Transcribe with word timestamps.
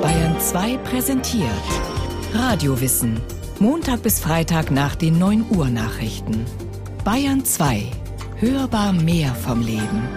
Bayern 0.00 0.40
2 0.40 0.78
präsentiert 0.78 1.50
Radiowissen. 2.32 3.20
Montag 3.58 4.02
bis 4.02 4.20
Freitag 4.20 4.70
nach 4.70 4.94
den 4.94 5.18
9 5.18 5.50
Uhr 5.50 5.68
Nachrichten. 5.68 6.46
Bayern 7.04 7.44
2. 7.44 7.90
Hörbar 8.36 8.92
mehr 8.92 9.34
vom 9.34 9.60
Leben. 9.60 10.08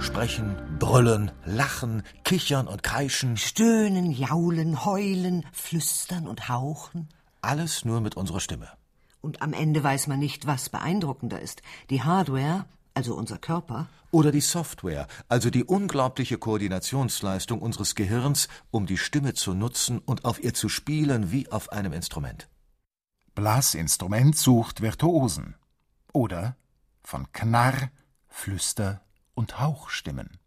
Sprechen, 0.00 0.54
brüllen, 0.78 1.30
lachen, 1.46 2.02
kichern 2.24 2.68
und 2.68 2.82
kreischen. 2.82 3.36
Stöhnen, 3.36 4.10
jaulen, 4.10 4.84
heulen, 4.84 5.46
flüstern 5.52 6.28
und 6.28 6.48
hauchen. 6.48 7.08
Alles 7.40 7.84
nur 7.84 8.00
mit 8.00 8.16
unserer 8.16 8.40
Stimme. 8.40 8.68
Und 9.22 9.40
am 9.40 9.52
Ende 9.52 9.82
weiß 9.82 10.08
man 10.08 10.18
nicht, 10.18 10.46
was 10.46 10.68
beeindruckender 10.68 11.40
ist. 11.40 11.62
Die 11.88 12.02
Hardware, 12.02 12.66
also 12.94 13.14
unser 13.14 13.38
Körper. 13.38 13.88
Oder 14.10 14.30
die 14.30 14.40
Software, 14.40 15.06
also 15.28 15.48
die 15.50 15.64
unglaubliche 15.64 16.38
Koordinationsleistung 16.38 17.60
unseres 17.60 17.94
Gehirns, 17.94 18.48
um 18.70 18.86
die 18.86 18.98
Stimme 18.98 19.34
zu 19.34 19.54
nutzen 19.54 19.98
und 19.98 20.24
auf 20.24 20.42
ihr 20.42 20.54
zu 20.54 20.68
spielen 20.68 21.32
wie 21.32 21.50
auf 21.50 21.72
einem 21.72 21.92
Instrument. 21.92 22.48
Blasinstrument 23.34 24.36
sucht 24.36 24.82
Virtuosen. 24.82 25.54
Oder 26.12 26.56
von 27.02 27.32
Knarr, 27.32 27.90
Flüster 28.28 29.00
und 29.34 29.60
Hauchstimmen. 29.60 30.38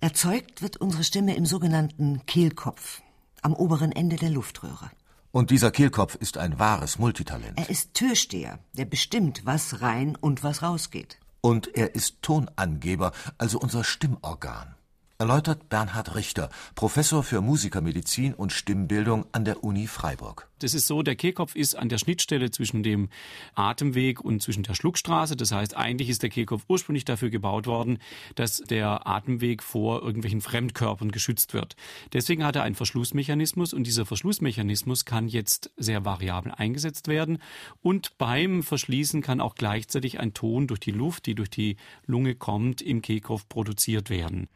Erzeugt 0.00 0.62
wird 0.62 0.76
unsere 0.76 1.04
Stimme 1.04 1.36
im 1.36 1.46
sogenannten 1.46 2.26
Kehlkopf, 2.26 3.00
am 3.40 3.54
oberen 3.54 3.92
Ende 3.92 4.16
der 4.16 4.30
Luftröhre. 4.30 4.90
Und 5.30 5.50
dieser 5.50 5.70
Kehlkopf 5.70 6.16
ist 6.16 6.36
ein 6.36 6.58
wahres 6.58 6.98
Multitalent. 6.98 7.58
Er 7.58 7.70
ist 7.70 7.94
Türsteher, 7.94 8.58
der 8.74 8.84
bestimmt, 8.84 9.46
was 9.46 9.80
rein 9.80 10.14
und 10.16 10.42
was 10.42 10.62
rausgeht. 10.62 11.18
Und 11.42 11.76
er 11.76 11.94
ist 11.94 12.22
Tonangeber, 12.22 13.12
also 13.36 13.58
unser 13.58 13.84
Stimmorgan 13.84 14.76
erläutert 15.22 15.68
Bernhard 15.68 16.16
Richter, 16.16 16.50
Professor 16.74 17.22
für 17.22 17.40
Musikermedizin 17.40 18.34
und 18.34 18.50
Stimmbildung 18.50 19.24
an 19.30 19.44
der 19.44 19.62
Uni 19.62 19.86
Freiburg. 19.86 20.48
Das 20.58 20.74
ist 20.74 20.88
so, 20.88 21.02
der 21.02 21.14
Kehlkopf 21.14 21.54
ist 21.54 21.76
an 21.76 21.88
der 21.88 21.98
Schnittstelle 21.98 22.50
zwischen 22.50 22.82
dem 22.82 23.08
Atemweg 23.54 24.20
und 24.20 24.42
zwischen 24.42 24.64
der 24.64 24.74
Schluckstraße. 24.74 25.36
Das 25.36 25.52
heißt, 25.52 25.76
eigentlich 25.76 26.08
ist 26.08 26.24
der 26.24 26.30
Kehlkopf 26.30 26.64
ursprünglich 26.66 27.04
dafür 27.04 27.30
gebaut 27.30 27.68
worden, 27.68 27.98
dass 28.34 28.58
der 28.58 29.06
Atemweg 29.06 29.62
vor 29.62 30.02
irgendwelchen 30.02 30.40
Fremdkörpern 30.40 31.12
geschützt 31.12 31.54
wird. 31.54 31.76
Deswegen 32.12 32.44
hat 32.44 32.56
er 32.56 32.64
einen 32.64 32.74
Verschlussmechanismus 32.74 33.72
und 33.74 33.86
dieser 33.86 34.06
Verschlussmechanismus 34.06 35.04
kann 35.04 35.28
jetzt 35.28 35.70
sehr 35.76 36.04
variabel 36.04 36.50
eingesetzt 36.50 37.06
werden 37.06 37.38
und 37.80 38.18
beim 38.18 38.64
Verschließen 38.64 39.22
kann 39.22 39.40
auch 39.40 39.54
gleichzeitig 39.54 40.18
ein 40.18 40.34
Ton 40.34 40.66
durch 40.66 40.80
die 40.80 40.90
Luft, 40.90 41.26
die 41.26 41.36
durch 41.36 41.50
die 41.50 41.76
Lunge 42.06 42.34
kommt, 42.34 42.82
im 42.82 43.02
Kehlkopf 43.02 43.48
produziert 43.48 44.10
werden. 44.10 44.48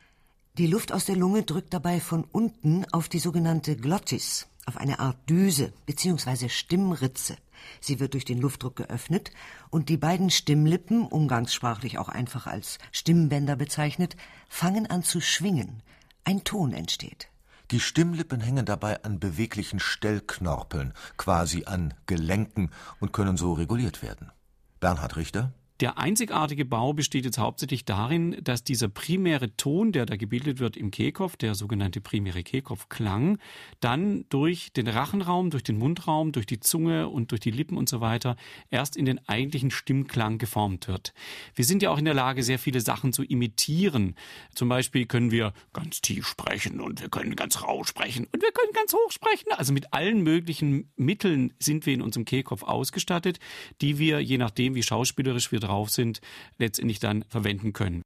Die 0.59 0.67
Luft 0.67 0.91
aus 0.91 1.05
der 1.05 1.17
Lunge 1.17 1.43
drückt 1.43 1.75
dabei 1.75 2.01
von 2.01 2.25
unten 2.33 2.87
auf 2.91 3.11
die 3.11 3.19
sogenannte 3.19 3.77
Glottis, 3.77 4.47
auf 4.65 4.79
eine 4.79 5.01
Art 5.01 5.19
Düse 5.29 5.75
bzw. 5.85 6.49
Stimmritze. 6.49 7.37
Sie 7.79 8.01
wird 8.01 8.15
durch 8.15 8.25
den 8.25 8.41
Luftdruck 8.41 8.75
geöffnet 8.75 9.33
und 9.69 9.91
die 9.91 9.99
beiden 9.99 10.31
Stimmlippen, 10.31 11.07
umgangssprachlich 11.07 11.99
auch 11.99 12.09
einfach 12.09 12.47
als 12.47 12.79
Stimmbänder 12.91 13.55
bezeichnet, 13.55 14.17
fangen 14.49 14.87
an 14.87 15.03
zu 15.03 15.21
schwingen. 15.21 15.83
Ein 16.25 16.43
Ton 16.43 16.73
entsteht. 16.73 17.29
Die 17.71 17.81
Stimmlippen 17.81 18.41
hängen 18.41 18.65
dabei 18.65 19.05
an 19.05 19.21
beweglichen 19.21 19.79
Stellknorpeln, 19.79 20.95
quasi 21.19 21.67
an 21.67 21.93
Gelenken 22.07 22.71
und 22.99 23.13
können 23.13 23.37
so 23.37 23.53
reguliert 23.53 24.01
werden. 24.01 24.33
Bernhard 24.81 25.17
Richter 25.17 25.53
der 25.81 25.99
einzigartige 25.99 26.65
Bau 26.65 26.95
besteht 26.95 27.27
jetzt 27.27 27.39
hauptsächlich 27.39 27.85
darin, 27.85 28.37
dass 28.43 28.65
dieser 28.65 28.89
primäre 28.89 29.55
Ton, 29.57 29.93
der 29.93 30.07
da 30.07 30.17
gebildet 30.17 30.59
wird 30.59 30.77
im 30.77 30.91
Kehlkopf, 30.91 31.37
der 31.37 31.55
sogenannte 31.55 32.01
primäre 32.01 32.43
Kehlkopfklang, 32.43 33.39
dann 33.81 34.25
durch 34.31 34.73
den 34.73 34.89
Rachenraum, 34.89 35.51
durch 35.51 35.63
den 35.63 35.77
Mundraum, 35.77 36.33
durch 36.33 36.47
die 36.47 36.61
Zunge 36.61 37.09
und 37.09 37.31
durch 37.31 37.41
die 37.41 37.51
Lippen 37.51 37.77
und 37.77 37.91
so 37.91 38.01
weiter 38.01 38.37
erst 38.71 38.97
in 38.97 39.05
den 39.05 39.21
eigentlichen 39.29 39.71
Stimmklang 39.71 40.39
geformt 40.39 40.89
wird. 40.89 41.13
Wir 41.55 41.67
sind 41.67 41.83
ja 41.83 41.91
auch 41.91 41.99
in 41.99 42.07
der 42.07 42.15
Lage, 42.15 42.43
sehr 42.43 42.59
viele 42.59 42.81
Sachen 42.81 43.13
zu 43.13 43.23
imitieren. 43.23 44.15
Zum 44.55 44.71
Beispiel 44.71 45.05
können 45.05 45.31
wir 45.31 45.53
ganz 45.75 46.01
tief 46.01 46.27
sprechen 46.27 46.81
und 46.81 47.03
wir 47.03 47.11
können 47.11 47.37
ganz 47.37 47.63
rau 47.63 47.85
sprechen 47.85 48.27
und 48.33 48.43
wir 48.43 48.53
können 48.53 48.73
ganz 48.73 48.95
hoch 48.95 49.11
sprechen. 49.13 49.53
Also 49.53 49.75
mit 49.75 49.93
allen 49.93 50.23
möglichen 50.23 50.91
Mitteln 50.97 51.53
sind 51.59 51.85
wir 51.85 51.93
in 51.93 52.01
unserem 52.01 52.25
Kehlkopf 52.25 52.63
ausgestattet, 52.63 53.41
die 53.83 53.99
wir, 53.99 54.21
je 54.21 54.39
nachdem, 54.39 54.75
wie 54.75 54.83
schauspielerisch 54.83 55.53
wir 55.53 55.61
drauf 55.67 55.91
sind, 55.91 56.21
letztendlich 56.59 56.99
dann 56.99 57.25
verwenden 57.29 57.73
können. 57.73 58.03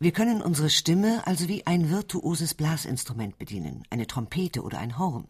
Wir 0.00 0.12
können 0.12 0.42
unsere 0.42 0.70
Stimme 0.70 1.26
also 1.26 1.48
wie 1.48 1.66
ein 1.66 1.88
virtuoses 1.88 2.54
Blasinstrument 2.54 3.38
bedienen, 3.38 3.84
eine 3.90 4.06
Trompete 4.06 4.62
oder 4.62 4.78
ein 4.78 4.98
Horn, 4.98 5.28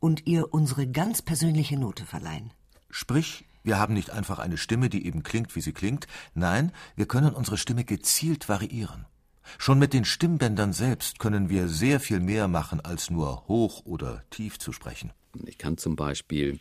und 0.00 0.26
ihr 0.26 0.54
unsere 0.54 0.86
ganz 0.86 1.20
persönliche 1.20 1.76
Note 1.76 2.06
verleihen. 2.06 2.52
Sprich, 2.90 3.44
wir 3.64 3.78
haben 3.78 3.94
nicht 3.94 4.10
einfach 4.10 4.38
eine 4.38 4.56
Stimme, 4.56 4.88
die 4.88 5.04
eben 5.04 5.22
klingt, 5.22 5.54
wie 5.56 5.60
sie 5.60 5.72
klingt, 5.72 6.06
nein, 6.34 6.72
wir 6.96 7.06
können 7.06 7.34
unsere 7.34 7.58
Stimme 7.58 7.84
gezielt 7.84 8.48
variieren. 8.48 9.04
Schon 9.58 9.78
mit 9.78 9.92
den 9.92 10.04
Stimmbändern 10.04 10.72
selbst 10.72 11.18
können 11.18 11.48
wir 11.48 11.68
sehr 11.68 12.00
viel 12.00 12.20
mehr 12.20 12.48
machen, 12.48 12.80
als 12.80 13.10
nur 13.10 13.48
hoch 13.48 13.84
oder 13.84 14.22
tief 14.30 14.58
zu 14.58 14.72
sprechen. 14.72 15.12
Ich 15.44 15.58
kann 15.58 15.76
zum 15.76 15.96
Beispiel 15.96 16.60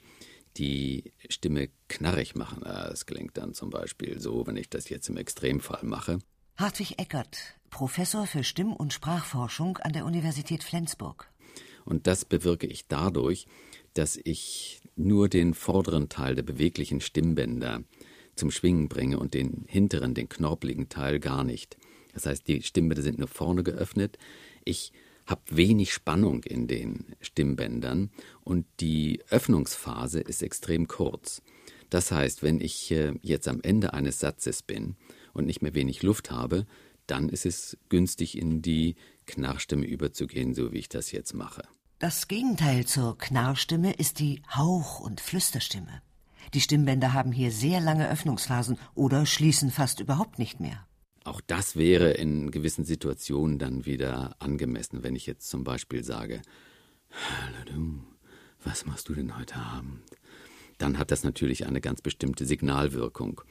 die 0.58 1.14
Stimme 1.30 1.70
knarrig 1.88 2.36
machen. 2.36 2.64
Es 2.64 3.06
klingt 3.06 3.38
dann 3.38 3.54
zum 3.54 3.70
Beispiel 3.70 4.20
so, 4.20 4.46
wenn 4.48 4.58
ich 4.58 4.70
das 4.70 4.90
jetzt 4.90 5.10
im 5.10 5.18
Extremfall 5.18 5.84
mache. 5.84 6.20
Hartwig 6.58 6.98
Eckert, 6.98 7.38
Professor 7.70 8.26
für 8.26 8.44
Stimm- 8.44 8.74
und 8.74 8.94
Sprachforschung 8.94 9.78
an 9.78 9.94
der 9.94 10.06
Universität 10.06 10.64
Flensburg. 10.64 11.30
Und 11.86 12.08
das 12.08 12.26
bewirke 12.26 12.68
ich 12.68 12.88
dadurch, 12.88 13.48
dass 13.94 14.20
ich 14.24 14.82
nur 14.96 15.30
den 15.30 15.54
vorderen 15.54 16.10
Teil 16.10 16.36
der 16.36 16.44
beweglichen 16.44 17.02
Stimmbänder 17.02 17.84
zum 18.36 18.52
Schwingen 18.52 18.88
bringe 18.88 19.20
und 19.20 19.34
den 19.34 19.66
hinteren, 19.68 20.14
den 20.14 20.30
knorpeligen 20.30 20.90
Teil 20.90 21.20
gar 21.20 21.44
nicht. 21.44 21.78
Das 22.14 22.26
heißt, 22.26 22.48
die 22.48 22.62
Stimmbänder 22.64 23.04
sind 23.04 23.20
nur 23.20 23.28
vorne 23.28 23.64
geöffnet. 23.64 24.18
Ich 24.66 24.92
habe 25.28 25.42
wenig 25.50 25.94
Spannung 25.94 26.44
in 26.44 26.68
den 26.68 27.16
Stimmbändern 27.22 28.10
und 28.44 28.66
die 28.80 29.22
Öffnungsphase 29.30 30.22
ist 30.22 30.42
extrem 30.42 30.88
kurz. 30.88 31.42
Das 31.90 32.12
heißt, 32.12 32.44
wenn 32.44 32.60
ich 32.60 32.92
äh, 32.92 33.14
jetzt 33.22 33.48
am 33.48 33.62
Ende 33.62 33.94
eines 33.94 34.20
Satzes 34.20 34.62
bin 34.62 34.96
und 35.34 35.46
nicht 35.46 35.62
mehr 35.62 35.74
wenig 35.74 36.04
Luft 36.04 36.32
habe, 36.32 36.66
dann 37.06 37.30
ist 37.30 37.46
es 37.46 37.78
günstig, 37.90 38.38
in 38.38 38.62
die 38.62 38.96
Knarrstimme 39.26 39.86
überzugehen, 39.86 40.54
so 40.54 40.74
wie 40.74 40.80
ich 40.80 40.90
das 40.90 41.12
jetzt 41.12 41.34
mache. 41.34 41.64
Das 42.00 42.28
Gegenteil 42.28 42.86
zur 42.86 43.18
Knarrstimme 43.18 43.94
ist 43.94 44.20
die 44.20 44.42
Hauch- 44.54 45.00
und 45.00 45.22
Flüsterstimme. 45.22 46.02
Die 46.54 46.62
Stimmbänder 46.62 47.14
haben 47.14 47.32
hier 47.32 47.52
sehr 47.52 47.80
lange 47.80 48.10
Öffnungsphasen 48.10 48.78
oder 48.96 49.26
schließen 49.26 49.72
fast 49.72 50.00
überhaupt 50.00 50.40
nicht 50.40 50.60
mehr. 50.60 50.87
Auch 51.28 51.42
das 51.42 51.76
wäre 51.76 52.12
in 52.12 52.52
gewissen 52.52 52.86
Situationen 52.86 53.60
dann 53.60 53.86
wieder 53.86 54.38
angemessen, 54.40 55.04
wenn 55.04 55.14
ich 55.14 55.26
jetzt 55.26 55.50
zum 55.50 55.66
Beispiel 55.66 56.02
sage, 56.02 56.42
Hallo 57.12 57.66
du, 57.66 58.04
was 58.64 58.86
machst 58.86 59.10
du 59.10 59.14
denn 59.14 59.38
heute 59.38 59.58
Abend? 59.58 60.00
Dann 60.78 60.98
hat 60.98 61.12
das 61.12 61.26
natürlich 61.26 61.66
eine 61.66 61.82
ganz 61.82 62.02
bestimmte 62.02 62.46
Signalwirkung. 62.46 63.42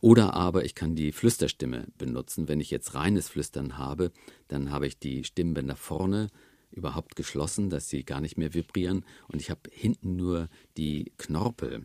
Oder 0.00 0.34
aber 0.34 0.64
ich 0.64 0.76
kann 0.76 0.94
die 0.94 1.10
Flüsterstimme 1.10 1.88
benutzen. 1.98 2.46
Wenn 2.46 2.60
ich 2.60 2.70
jetzt 2.70 2.94
reines 2.94 3.28
Flüstern 3.28 3.76
habe, 3.76 4.12
dann 4.46 4.70
habe 4.70 4.86
ich 4.86 4.96
die 4.96 5.24
Stimmbänder 5.24 5.74
vorne 5.74 6.28
überhaupt 6.70 7.16
geschlossen, 7.16 7.70
dass 7.70 7.88
sie 7.88 8.04
gar 8.04 8.20
nicht 8.20 8.38
mehr 8.38 8.54
vibrieren 8.54 9.04
und 9.26 9.42
ich 9.42 9.50
habe 9.50 9.62
hinten 9.72 10.14
nur 10.14 10.48
die 10.76 11.10
Knorpel 11.18 11.82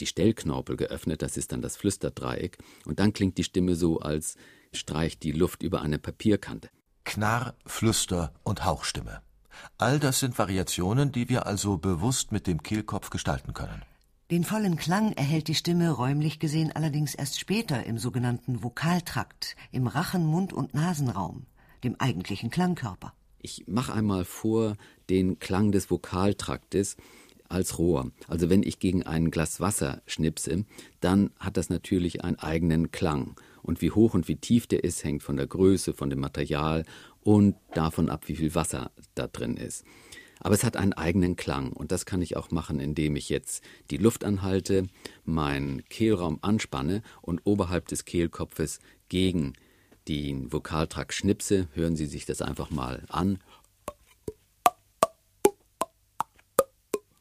die 0.00 0.06
Stellknorpel 0.06 0.76
geöffnet, 0.76 1.22
das 1.22 1.36
ist 1.36 1.52
dann 1.52 1.62
das 1.62 1.76
Flüsterdreieck, 1.76 2.58
und 2.84 3.00
dann 3.00 3.12
klingt 3.12 3.38
die 3.38 3.44
Stimme 3.44 3.74
so, 3.74 3.98
als 3.98 4.36
streicht 4.72 5.22
die 5.22 5.32
Luft 5.32 5.62
über 5.62 5.82
eine 5.82 5.98
Papierkante. 5.98 6.68
Knarr, 7.04 7.54
Flüster 7.64 8.32
und 8.42 8.64
Hauchstimme. 8.64 9.22
All 9.78 9.98
das 9.98 10.20
sind 10.20 10.38
Variationen, 10.38 11.12
die 11.12 11.28
wir 11.28 11.46
also 11.46 11.78
bewusst 11.78 12.32
mit 12.32 12.46
dem 12.46 12.62
Kehlkopf 12.62 13.10
gestalten 13.10 13.54
können. 13.54 13.82
Den 14.30 14.44
vollen 14.44 14.76
Klang 14.76 15.12
erhält 15.12 15.48
die 15.48 15.54
Stimme 15.54 15.90
räumlich 15.90 16.38
gesehen 16.38 16.70
allerdings 16.70 17.14
erst 17.14 17.40
später 17.40 17.84
im 17.84 17.96
sogenannten 17.96 18.62
Vokaltrakt, 18.62 19.56
im 19.72 19.86
Rachen-, 19.86 20.26
Mund- 20.26 20.52
und 20.52 20.74
Nasenraum, 20.74 21.46
dem 21.82 21.96
eigentlichen 21.98 22.50
Klangkörper. 22.50 23.14
Ich 23.40 23.64
mache 23.68 23.94
einmal 23.94 24.26
vor 24.26 24.76
den 25.08 25.38
Klang 25.38 25.72
des 25.72 25.90
Vokaltraktes 25.90 26.96
als 27.48 27.78
Rohr. 27.78 28.10
Also 28.26 28.50
wenn 28.50 28.62
ich 28.62 28.78
gegen 28.78 29.04
ein 29.04 29.30
Glas 29.30 29.60
Wasser 29.60 30.02
schnipse, 30.06 30.66
dann 31.00 31.30
hat 31.38 31.56
das 31.56 31.70
natürlich 31.70 32.22
einen 32.22 32.38
eigenen 32.38 32.90
Klang. 32.90 33.34
Und 33.62 33.82
wie 33.82 33.90
hoch 33.90 34.14
und 34.14 34.28
wie 34.28 34.36
tief 34.36 34.66
der 34.66 34.84
ist, 34.84 35.04
hängt 35.04 35.22
von 35.22 35.36
der 35.36 35.46
Größe, 35.46 35.92
von 35.92 36.10
dem 36.10 36.20
Material 36.20 36.84
und 37.22 37.56
davon 37.74 38.08
ab, 38.08 38.28
wie 38.28 38.36
viel 38.36 38.54
Wasser 38.54 38.90
da 39.14 39.26
drin 39.26 39.56
ist. 39.56 39.84
Aber 40.40 40.54
es 40.54 40.64
hat 40.64 40.76
einen 40.76 40.92
eigenen 40.92 41.36
Klang 41.36 41.72
und 41.72 41.90
das 41.90 42.06
kann 42.06 42.22
ich 42.22 42.36
auch 42.36 42.50
machen, 42.50 42.80
indem 42.80 43.16
ich 43.16 43.28
jetzt 43.28 43.62
die 43.90 43.96
Luft 43.96 44.24
anhalte, 44.24 44.86
meinen 45.24 45.84
Kehlraum 45.88 46.38
anspanne 46.42 47.02
und 47.22 47.40
oberhalb 47.44 47.88
des 47.88 48.04
Kehlkopfes 48.04 48.78
gegen 49.08 49.54
den 50.06 50.52
Vokaltrakt 50.52 51.12
schnipse. 51.12 51.68
Hören 51.74 51.96
Sie 51.96 52.06
sich 52.06 52.24
das 52.24 52.40
einfach 52.40 52.70
mal 52.70 53.04
an. 53.08 53.38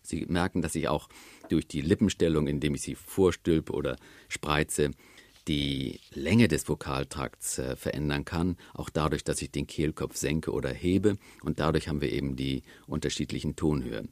Sie 0.01 0.25
merken, 0.29 0.61
dass 0.61 0.75
ich 0.75 0.87
auch 0.87 1.09
durch 1.49 1.67
die 1.67 1.81
Lippenstellung, 1.81 2.47
indem 2.47 2.75
ich 2.75 2.81
sie 2.81 2.95
vorstülpe 2.95 3.73
oder 3.73 3.97
spreize, 4.29 4.91
die 5.47 5.99
Länge 6.13 6.47
des 6.47 6.67
Vokaltrakts 6.67 7.59
äh, 7.59 7.75
verändern 7.75 8.25
kann, 8.25 8.57
auch 8.73 8.89
dadurch, 8.89 9.23
dass 9.23 9.41
ich 9.41 9.51
den 9.51 9.67
Kehlkopf 9.67 10.17
senke 10.17 10.51
oder 10.51 10.69
hebe 10.69 11.17
und 11.43 11.59
dadurch 11.59 11.87
haben 11.87 12.01
wir 12.01 12.11
eben 12.11 12.35
die 12.35 12.63
unterschiedlichen 12.87 13.55
Tonhöhen. 13.55 14.09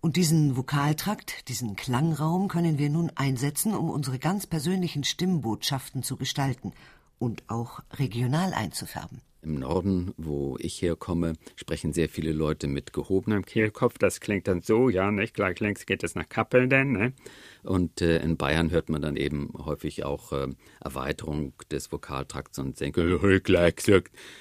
Und 0.00 0.16
diesen 0.16 0.56
Vokaltrakt, 0.56 1.48
diesen 1.48 1.74
Klangraum 1.74 2.46
können 2.46 2.78
wir 2.78 2.88
nun 2.88 3.10
einsetzen, 3.16 3.74
um 3.74 3.90
unsere 3.90 4.20
ganz 4.20 4.46
persönlichen 4.46 5.02
Stimmbotschaften 5.02 6.04
zu 6.04 6.16
gestalten 6.16 6.72
und 7.18 7.42
auch 7.48 7.80
regional 7.94 8.54
einzufärben. 8.54 9.20
Im 9.48 9.54
Norden, 9.54 10.12
wo 10.18 10.58
ich 10.60 10.82
herkomme, 10.82 11.32
sprechen 11.56 11.94
sehr 11.94 12.10
viele 12.10 12.32
Leute 12.32 12.66
mit 12.66 12.92
gehobenem 12.92 13.46
Kehlkopf. 13.46 13.96
Das 13.96 14.20
klingt 14.20 14.46
dann 14.46 14.60
so, 14.60 14.90
ja, 14.90 15.10
nicht? 15.10 15.32
Gleich 15.32 15.58
links 15.60 15.86
geht 15.86 16.04
es 16.04 16.14
nach 16.14 16.28
Kappeln 16.28 16.68
denn, 16.68 16.92
ne? 16.92 17.14
Und 17.62 18.02
äh, 18.02 18.18
in 18.22 18.36
Bayern 18.36 18.70
hört 18.70 18.90
man 18.90 19.00
dann 19.00 19.16
eben 19.16 19.50
häufig 19.56 20.04
auch 20.04 20.32
äh, 20.32 20.48
Erweiterung 20.80 21.54
des 21.70 21.90
Vokaltrakts 21.90 22.58
und 22.58 22.76
Senkel. 22.76 23.18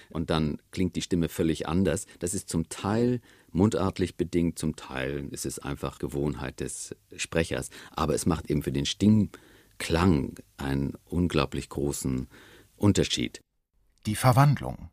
Und 0.10 0.30
dann 0.30 0.58
klingt 0.72 0.98
die 0.98 1.02
Stimme 1.02 1.30
völlig 1.30 1.70
anders. 1.70 2.06
Das 2.20 2.34
ist 2.34 2.50
zum 2.50 2.68
Teil 2.68 3.22
mundartlich 3.54 4.18
bedingt, 4.18 4.60
zum 4.60 4.76
Teil 4.76 5.30
ist 5.32 5.46
es 5.46 5.58
einfach 5.58 6.00
Gewohnheit 6.00 6.60
des 6.60 6.94
Sprechers. 7.16 7.70
Aber 7.92 8.14
es 8.14 8.26
macht 8.26 8.50
eben 8.50 8.62
für 8.62 8.74
den 8.74 8.86
Stimmklang 8.86 10.36
einen 10.58 10.96
unglaublich 11.06 11.70
großen 11.70 12.28
Unterschied 12.76 13.40
die 14.08 14.16
Verwandlung 14.16 14.90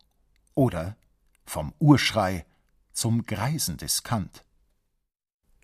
oder 0.54 0.96
vom 1.44 1.72
Urschrei 1.78 2.46
zum 2.92 3.26
Greisen 3.26 3.76
Diskant. 3.76 4.44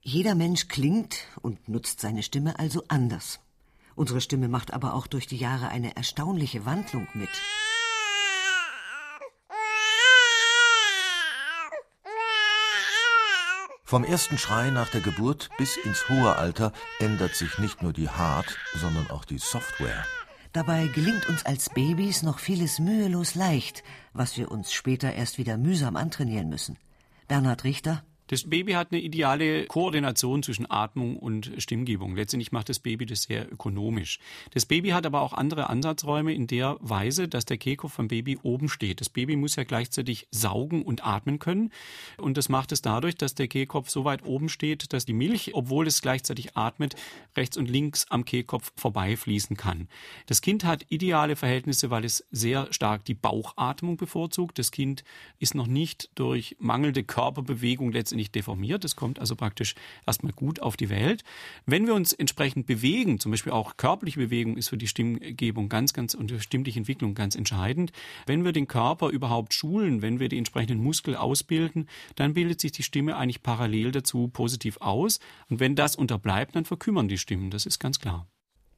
Jeder 0.02 0.34
Mensch 0.34 0.69
klingt 0.69 1.26
und 1.42 1.69
nutzt 1.69 2.00
seine 2.00 2.22
Stimme 2.22 2.58
also 2.58 2.84
anders. 2.88 3.40
Unsere 3.94 4.20
Stimme 4.20 4.48
macht 4.48 4.72
aber 4.72 4.94
auch 4.94 5.06
durch 5.06 5.26
die 5.26 5.37
Jahre 5.37 5.69
eine 5.69 5.96
erstaunliche 5.96 6.64
Wandlung 6.64 7.06
mit. 7.14 7.28
Vom 13.84 14.04
ersten 14.04 14.38
Schrei 14.38 14.70
nach 14.70 14.88
der 14.88 15.00
Geburt 15.00 15.50
bis 15.58 15.76
ins 15.76 16.08
hohe 16.08 16.37
Alter 16.37 16.72
ändert 17.00 17.34
sich 17.34 17.58
nicht 17.58 17.82
nur 17.82 17.92
die 17.92 18.08
Hard-, 18.08 18.56
sondern 18.72 19.10
auch 19.10 19.25
die 19.25 19.38
Software. 19.38 20.06
Dabei 20.52 20.88
gelingt 20.88 21.29
uns 21.29 21.47
als 21.47 21.70
Babys 21.70 22.23
noch 22.23 22.41
vieles 22.41 22.81
mühelos 22.81 23.37
leicht, 23.37 23.85
was 24.12 24.37
wir 24.37 24.50
uns 24.50 24.73
später 24.73 25.12
erst 25.12 25.38
wieder 25.38 25.56
mühsam 25.56 25.94
antrainieren 25.94 26.49
müssen. 26.49 26.76
Bernhard 27.29 27.62
Richter 27.62 28.02
das 28.30 28.48
Baby 28.48 28.74
hat 28.74 28.92
eine 28.92 29.00
ideale 29.00 29.66
Koordination 29.66 30.44
zwischen 30.44 30.70
Atmung 30.70 31.16
und 31.16 31.50
Stimmgebung. 31.58 32.14
Letztendlich 32.14 32.52
macht 32.52 32.68
das 32.68 32.78
Baby 32.78 33.04
das 33.04 33.24
sehr 33.24 33.52
ökonomisch. 33.52 34.20
Das 34.52 34.66
Baby 34.66 34.90
hat 34.90 35.04
aber 35.04 35.20
auch 35.20 35.32
andere 35.32 35.68
Ansatzräume 35.68 36.32
in 36.32 36.46
der 36.46 36.76
Weise, 36.78 37.26
dass 37.26 37.44
der 37.44 37.58
Kehlkopf 37.58 37.94
vom 37.94 38.06
Baby 38.06 38.38
oben 38.44 38.68
steht. 38.68 39.00
Das 39.00 39.08
Baby 39.08 39.34
muss 39.34 39.56
ja 39.56 39.64
gleichzeitig 39.64 40.28
saugen 40.30 40.82
und 40.82 41.04
atmen 41.04 41.40
können. 41.40 41.72
Und 42.18 42.36
das 42.36 42.48
macht 42.48 42.70
es 42.70 42.82
dadurch, 42.82 43.16
dass 43.16 43.34
der 43.34 43.48
Kehlkopf 43.48 43.90
so 43.90 44.04
weit 44.04 44.24
oben 44.24 44.48
steht, 44.48 44.92
dass 44.92 45.04
die 45.04 45.12
Milch, 45.12 45.50
obwohl 45.54 45.88
es 45.88 46.00
gleichzeitig 46.00 46.56
atmet, 46.56 46.94
rechts 47.36 47.56
und 47.56 47.68
links 47.68 48.06
am 48.10 48.24
Kehlkopf 48.24 48.72
vorbeifließen 48.76 49.56
kann. 49.56 49.88
Das 50.26 50.40
Kind 50.40 50.62
hat 50.62 50.86
ideale 50.88 51.34
Verhältnisse, 51.34 51.90
weil 51.90 52.04
es 52.04 52.24
sehr 52.30 52.72
stark 52.72 53.04
die 53.06 53.14
Bauchatmung 53.14 53.96
bevorzugt. 53.96 54.60
Das 54.60 54.70
Kind 54.70 55.02
ist 55.40 55.56
noch 55.56 55.66
nicht 55.66 56.10
durch 56.14 56.54
mangelnde 56.60 57.02
Körperbewegung 57.02 57.90
letztendlich 57.90 58.19
nicht 58.20 58.34
deformiert. 58.34 58.84
Es 58.84 58.96
kommt 58.96 59.19
also 59.19 59.34
praktisch 59.34 59.75
erstmal 60.06 60.32
gut 60.32 60.61
auf 60.61 60.76
die 60.76 60.90
Welt. 60.90 61.25
Wenn 61.67 61.87
wir 61.87 61.94
uns 61.94 62.12
entsprechend 62.12 62.67
bewegen, 62.67 63.19
zum 63.19 63.32
Beispiel 63.32 63.52
auch 63.52 63.76
körperliche 63.76 64.20
Bewegung 64.20 64.56
ist 64.56 64.69
für 64.69 64.76
die 64.76 64.87
Stimmgebung 64.87 65.69
ganz, 65.69 65.93
ganz 65.93 66.14
und 66.14 66.31
die 66.31 66.40
stimmliche 66.40 66.78
Entwicklung 66.78 67.14
ganz 67.14 67.34
entscheidend. 67.34 67.93
Wenn 68.26 68.44
wir 68.44 68.52
den 68.52 68.69
Körper 68.69 69.08
überhaupt 69.08 69.55
schulen, 69.55 70.02
wenn 70.02 70.20
wir 70.20 70.28
die 70.28 70.38
entsprechenden 70.38 70.82
Muskel 70.82 71.17
ausbilden, 71.17 71.88
dann 72.14 72.34
bildet 72.34 72.61
sich 72.61 72.72
die 72.72 72.82
Stimme 72.82 73.17
eigentlich 73.17 73.43
parallel 73.43 73.93
dazu 73.93 74.28
positiv 74.28 74.76
aus. 74.81 75.19
Und 75.49 75.61
wenn 75.61 75.75
das 75.75 75.96
unterbleibt, 75.96 76.55
dann 76.55 76.64
verkümmern 76.64 77.08
die 77.08 77.19
Stimmen. 77.19 77.50
Das 77.50 77.66
ist 77.66 77.78
ganz 77.78 77.99
klar. 77.99 78.26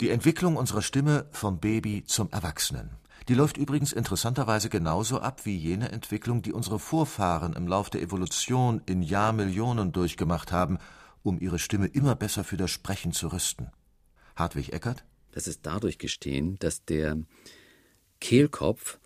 Die 0.00 0.10
Entwicklung 0.10 0.56
unserer 0.56 0.82
Stimme 0.82 1.26
vom 1.32 1.60
Baby 1.60 2.04
zum 2.04 2.30
Erwachsenen. 2.30 3.01
Die 3.28 3.34
läuft 3.34 3.56
übrigens 3.56 3.92
interessanterweise 3.92 4.68
genauso 4.68 5.20
ab 5.20 5.44
wie 5.44 5.56
jene 5.56 5.92
Entwicklung, 5.92 6.42
die 6.42 6.52
unsere 6.52 6.78
Vorfahren 6.78 7.52
im 7.52 7.68
Lauf 7.68 7.88
der 7.88 8.02
Evolution 8.02 8.82
in 8.86 9.02
Jahrmillionen 9.02 9.92
durchgemacht 9.92 10.50
haben, 10.50 10.78
um 11.22 11.38
ihre 11.38 11.58
Stimme 11.58 11.86
immer 11.86 12.16
besser 12.16 12.42
für 12.42 12.56
das 12.56 12.70
Sprechen 12.70 13.12
zu 13.12 13.28
rüsten. 13.28 13.70
Hartwig 14.34 14.72
Eckert? 14.72 15.04
Das 15.30 15.46
ist 15.46 15.60
dadurch 15.64 15.98
gestehen, 15.98 16.58
dass 16.58 16.84
der 16.84 17.16
Kehlkopf 18.20 18.98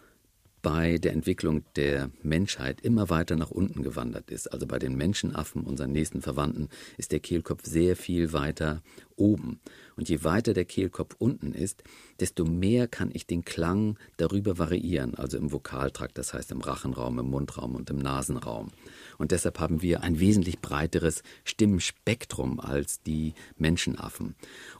bei 0.67 0.99
der 0.99 1.13
Entwicklung 1.13 1.63
der 1.77 2.11
Menschheit 2.25 2.81
immer 2.81 3.09
weiter 3.09 3.37
nach 3.37 3.53
unten 3.53 3.85
gewandert 3.85 4.33
ist. 4.33 4.53
Also 4.53 4.67
bei 4.67 4.81
den 4.81 4.97
Menschenaffen, 4.97 5.63
unseren 5.63 5.93
nächsten 5.93 6.23
Verwandten, 6.23 6.71
ist 6.97 7.13
der 7.13 7.21
Kehlkopf 7.21 7.65
sehr 7.65 7.95
viel 7.95 8.33
weiter 8.33 8.83
oben. 9.15 9.61
Und 9.95 10.09
je 10.09 10.25
weiter 10.25 10.55
der 10.55 10.65
Kehlkopf 10.65 11.15
unten 11.21 11.53
ist, 11.53 11.85
desto 12.19 12.45
mehr 12.45 12.89
kann 12.89 13.11
ich 13.13 13.29
den 13.29 13.45
Klang 13.45 13.97
darüber 14.17 14.59
variieren, 14.59 15.15
also 15.15 15.39
im 15.39 15.53
Vokaltrakt, 15.53 16.19
das 16.19 16.35
heißt 16.35 16.51
im 16.51 16.63
Rachenraum, 16.63 17.21
im 17.21 17.31
Mundraum 17.31 17.77
und 17.77 17.89
im 17.91 17.99
Nasenraum. 17.99 18.73
Und 19.19 19.31
deshalb 19.31 19.61
haben 19.61 19.83
wir 19.83 20.03
ein 20.03 20.19
wesentlich 20.19 20.59
breiteres 20.59 21.23
Stimmspektrum 21.45 22.59
als 22.59 23.01
die 23.03 23.35
Menschenaffen. 23.57 24.35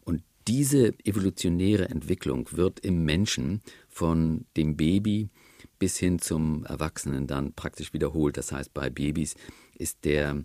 Und 0.05 0.25
diese 0.49 0.95
evolutionäre 1.05 1.91
Entwicklung 1.91 2.49
wird 2.51 2.81
im 2.81 3.05
Menschen 3.05 3.63
von 3.89 4.47
dem 4.57 4.77
Baby 4.77 5.29
bis 5.79 5.97
hin 5.97 6.19
zum 6.19 6.65
Erwachsenen 6.65 7.27
dann 7.27 7.53
praktisch 7.53 7.93
wiederholt. 7.93 8.37
Das 8.37 8.53
heißt, 8.53 8.73
bei 8.75 8.91
Babys 8.91 9.35
ist 9.75 10.05
der 10.05 10.45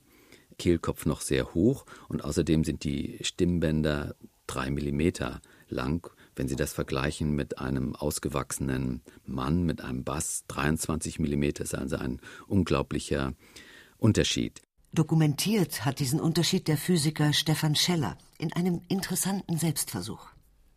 Kehlkopf 0.58 1.06
noch 1.06 1.22
sehr 1.22 1.54
hoch 1.54 1.86
und 2.08 2.24
außerdem 2.24 2.64
sind 2.64 2.84
die 2.84 3.18
Stimmbänder 3.22 4.16
drei 4.48 4.70
Millimeter 4.70 5.42
lang. 5.70 6.12
Wenn 6.36 6.48
Sie 6.48 6.56
das 6.56 6.74
vergleichen 6.74 7.36
mit 7.36 7.58
einem 7.58 7.96
ausgewachsenen 7.96 9.02
Mann 9.26 9.64
mit 9.64 9.82
einem 9.82 10.04
Bass, 10.04 10.44
23 10.48 11.20
Millimeter 11.20 11.64
ist 11.64 11.76
also 11.76 11.98
ein 11.98 12.20
unglaublicher 12.48 13.34
Unterschied. 13.98 14.62
Dokumentiert 14.94 15.86
hat 15.86 16.00
diesen 16.00 16.20
Unterschied 16.20 16.68
der 16.68 16.78
Physiker 16.78 17.32
Stefan 17.34 17.76
Scheller 17.76 18.18
in 18.38 18.52
einem 18.54 18.82
interessanten 18.90 19.58
Selbstversuch. 19.58 20.28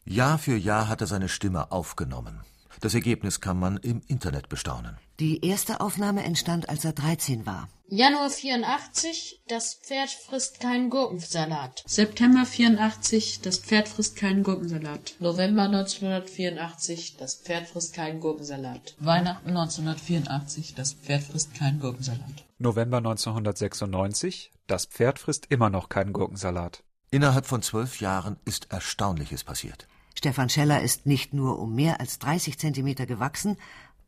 Jahr 0.04 0.38
für 0.38 0.56
Jahr 0.56 0.88
hat 0.88 1.00
er 1.00 1.06
seine 1.06 1.28
Stimme 1.28 1.72
aufgenommen. 1.72 2.40
Das 2.80 2.94
Ergebnis 2.94 3.40
kann 3.40 3.58
man 3.58 3.76
im 3.78 4.02
Internet 4.06 4.48
bestaunen. 4.48 4.96
Die 5.20 5.44
erste 5.46 5.80
Aufnahme 5.80 6.24
entstand, 6.24 6.68
als 6.68 6.84
er 6.84 6.92
13 6.92 7.46
war. 7.46 7.68
Januar 7.86 8.30
84, 8.30 9.42
das 9.46 9.74
Pferd 9.74 10.10
frisst 10.10 10.58
keinen 10.58 10.90
Gurkensalat. 10.90 11.84
September 11.86 12.44
84, 12.46 13.40
das 13.42 13.58
Pferd 13.58 13.88
frisst 13.88 14.16
keinen 14.16 14.42
Gurkensalat. 14.42 15.14
November 15.20 15.64
1984, 15.64 17.16
das 17.18 17.36
Pferd 17.36 17.68
frisst 17.68 17.94
keinen 17.94 18.20
Gurkensalat. 18.20 18.96
Weihnachten 18.98 19.50
1984, 19.50 20.74
das 20.74 20.94
Pferd 20.94 21.22
frisst 21.22 21.54
keinen 21.54 21.78
Gurkensalat. 21.78 22.44
November 22.58 22.96
1996, 22.96 24.50
das 24.66 24.86
Pferd 24.86 25.18
frisst 25.18 25.46
immer 25.50 25.70
noch 25.70 25.88
keinen 25.88 26.12
Gurkensalat. 26.12 26.82
Innerhalb 27.10 27.46
von 27.46 27.62
zwölf 27.62 28.00
Jahren 28.00 28.38
ist 28.44 28.72
Erstaunliches 28.72 29.44
passiert. 29.44 29.86
Stefan 30.14 30.48
Scheller 30.48 30.80
ist 30.80 31.06
nicht 31.06 31.34
nur 31.34 31.58
um 31.58 31.74
mehr 31.74 32.00
als 32.00 32.18
30 32.18 32.58
Zentimeter 32.58 33.06
gewachsen, 33.06 33.56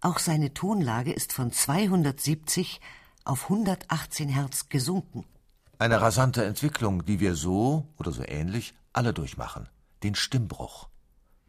auch 0.01 0.19
seine 0.19 0.55
Tonlage 0.55 1.13
ist 1.13 1.33
von 1.33 1.53
270 1.53 2.81
auf 3.25 3.45
118 3.45 4.29
Hertz 4.29 4.69
gesunken. 4.69 5.25
Eine 5.79 6.01
rasante 6.01 6.45
Entwicklung, 6.45 7.05
die 7.05 7.21
wir 7.21 7.35
so 7.35 7.87
oder 7.99 8.13
so 8.13 8.23
ähnlich 8.27 8.75
alle 8.93 9.13
durchmachen. 9.13 9.69
Den 10.03 10.15
Stimmbruch. 10.15 10.89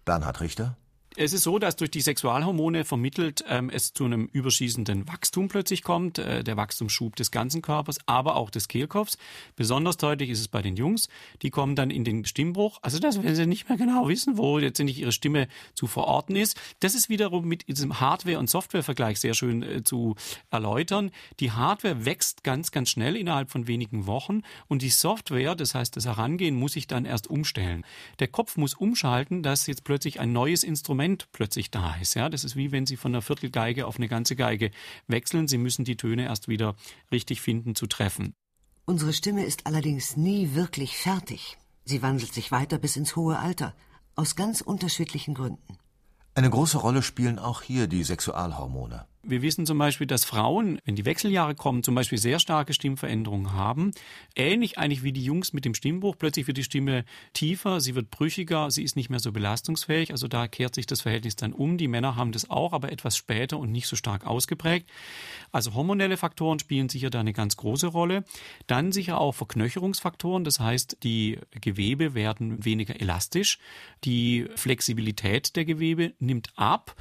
Bernhard 0.05 0.41
Richter? 0.41 0.75
Es 1.19 1.33
ist 1.33 1.41
so, 1.41 1.57
dass 1.57 1.75
durch 1.75 1.89
die 1.89 2.01
Sexualhormone 2.01 2.85
vermittelt 2.85 3.43
ähm, 3.49 3.71
es 3.71 3.91
zu 3.91 4.05
einem 4.05 4.29
überschießenden 4.31 5.07
Wachstum 5.07 5.47
plötzlich 5.47 5.81
kommt, 5.81 6.19
äh, 6.19 6.43
der 6.43 6.57
Wachstumsschub 6.57 7.15
des 7.15 7.31
ganzen 7.31 7.63
Körpers, 7.63 7.97
aber 8.05 8.35
auch 8.35 8.51
des 8.51 8.67
Kehlkopfs. 8.67 9.17
Besonders 9.55 9.97
deutlich 9.97 10.29
ist 10.29 10.41
es 10.41 10.47
bei 10.47 10.61
den 10.61 10.75
Jungs. 10.75 11.09
Die 11.41 11.49
kommen 11.49 11.75
dann 11.75 11.89
in 11.89 12.03
den 12.03 12.23
Stimmbruch. 12.25 12.77
Also 12.83 12.99
das, 12.99 13.23
wenn 13.23 13.33
sie 13.33 13.47
nicht 13.47 13.67
mehr 13.67 13.79
genau 13.79 14.07
wissen, 14.07 14.37
wo 14.37 14.59
letztendlich 14.59 14.99
ihre 14.99 15.11
Stimme 15.11 15.47
zu 15.73 15.87
verorten 15.87 16.35
ist. 16.35 16.55
Das 16.81 16.93
ist 16.93 17.09
wiederum 17.09 17.47
mit 17.47 17.67
diesem 17.67 17.99
Hardware- 17.99 18.37
und 18.37 18.47
Software-Vergleich 18.47 19.19
sehr 19.19 19.33
schön 19.33 19.63
äh, 19.63 19.83
zu 19.83 20.15
erläutern. 20.51 21.09
Die 21.39 21.51
Hardware 21.51 22.05
wächst 22.05 22.43
ganz, 22.43 22.69
ganz 22.69 22.91
schnell 22.91 23.15
innerhalb 23.15 23.49
von 23.49 23.65
wenigen 23.65 24.05
Wochen 24.05 24.43
und 24.67 24.83
die 24.83 24.91
Software, 24.91 25.55
das 25.55 25.73
heißt 25.73 25.95
das 25.95 26.05
Herangehen, 26.05 26.53
muss 26.53 26.73
sich 26.73 26.85
dann 26.85 27.05
erst 27.05 27.27
umstellen. 27.27 27.85
Der 28.19 28.27
Kopf 28.27 28.55
muss 28.55 28.75
umschalten, 28.75 29.41
dass 29.41 29.65
jetzt 29.65 29.83
plötzlich 29.83 30.19
ein 30.19 30.31
neues 30.31 30.63
Instrument 30.63 31.06
Instrument 31.07 31.31
plötzlich 31.31 31.71
da 31.71 31.95
ist. 31.95 32.15
Ja, 32.15 32.29
das 32.29 32.43
ist 32.43 32.55
wie 32.55 32.71
wenn 32.71 32.85
Sie 32.85 32.97
von 32.97 33.13
einer 33.13 33.21
Viertelgeige 33.21 33.87
auf 33.87 33.97
eine 33.97 34.07
ganze 34.07 34.35
Geige 34.35 34.71
wechseln. 35.07 35.47
Sie 35.47 35.57
müssen 35.57 35.85
die 35.85 35.95
Töne 35.95 36.25
erst 36.25 36.47
wieder 36.47 36.75
richtig 37.11 37.41
finden 37.41 37.75
zu 37.75 37.87
treffen. 37.87 38.33
Unsere 38.85 39.13
Stimme 39.13 39.45
ist 39.45 39.65
allerdings 39.65 40.17
nie 40.17 40.53
wirklich 40.53 40.97
fertig. 40.97 41.57
Sie 41.85 42.01
wandelt 42.01 42.33
sich 42.33 42.51
weiter 42.51 42.77
bis 42.77 42.97
ins 42.97 43.15
hohe 43.15 43.39
Alter, 43.39 43.73
aus 44.15 44.35
ganz 44.35 44.61
unterschiedlichen 44.61 45.33
Gründen. 45.33 45.77
Eine 46.35 46.49
große 46.49 46.77
Rolle 46.77 47.01
spielen 47.01 47.39
auch 47.39 47.61
hier 47.61 47.87
die 47.87 48.03
Sexualhormone. 48.03 49.05
Wir 49.23 49.41
wissen 49.41 49.65
zum 49.65 49.77
Beispiel, 49.77 50.07
dass 50.07 50.23
Frauen, 50.23 50.79
wenn 50.85 50.95
die 50.95 51.03
Wechseljahre 51.03 51.53
kommen, 51.53 51.83
zum 51.83 51.95
Beispiel 51.95 52.17
sehr 52.17 52.39
starke 52.39 52.73
Stimmveränderungen 52.73 53.51
haben. 53.51 53.91
Ähnlich 54.35 54.77
eigentlich 54.77 55.03
wie 55.03 55.11
die 55.11 55.23
Jungs 55.23 55.51
mit 55.51 55.65
dem 55.65 55.73
Stimmbruch. 55.73 56.15
Plötzlich 56.17 56.47
wird 56.47 56.57
die 56.57 56.63
Stimme 56.63 57.03
tiefer, 57.33 57.81
sie 57.81 57.95
wird 57.95 58.09
brüchiger, 58.09 58.71
sie 58.71 58.83
ist 58.83 58.95
nicht 58.95 59.09
mehr 59.09 59.19
so 59.19 59.31
belastungsfähig. 59.31 60.11
Also 60.11 60.27
da 60.27 60.47
kehrt 60.47 60.75
sich 60.75 60.85
das 60.85 61.01
Verhältnis 61.01 61.35
dann 61.35 61.51
um. 61.51 61.77
Die 61.77 61.89
Männer 61.89 62.15
haben 62.15 62.31
das 62.31 62.49
auch, 62.49 62.71
aber 62.71 62.91
etwas 62.91 63.17
später 63.17 63.57
und 63.57 63.71
nicht 63.71 63.87
so 63.87 63.95
stark 63.95 64.25
ausgeprägt. 64.25 64.89
Also 65.51 65.73
hormonelle 65.73 66.15
Faktoren 66.15 66.59
spielen 66.59 66.87
sicher 66.87 67.09
da 67.09 67.19
eine 67.19 67.33
ganz 67.33 67.57
große 67.57 67.87
Rolle. 67.87 68.23
Dann 68.67 68.91
sicher 68.91 69.19
auch 69.19 69.33
Verknöcherungsfaktoren. 69.33 70.45
Das 70.45 70.59
heißt, 70.59 70.99
die 71.03 71.39
Gewebe 71.59 72.13
werden 72.13 72.63
weniger 72.63 73.01
elastisch. 73.01 73.59
Die 74.05 74.45
Flexibilität 74.55 75.55
der 75.55 75.65
Gewebe 75.65 76.13
nimmt 76.19 76.53
ab. 76.55 76.95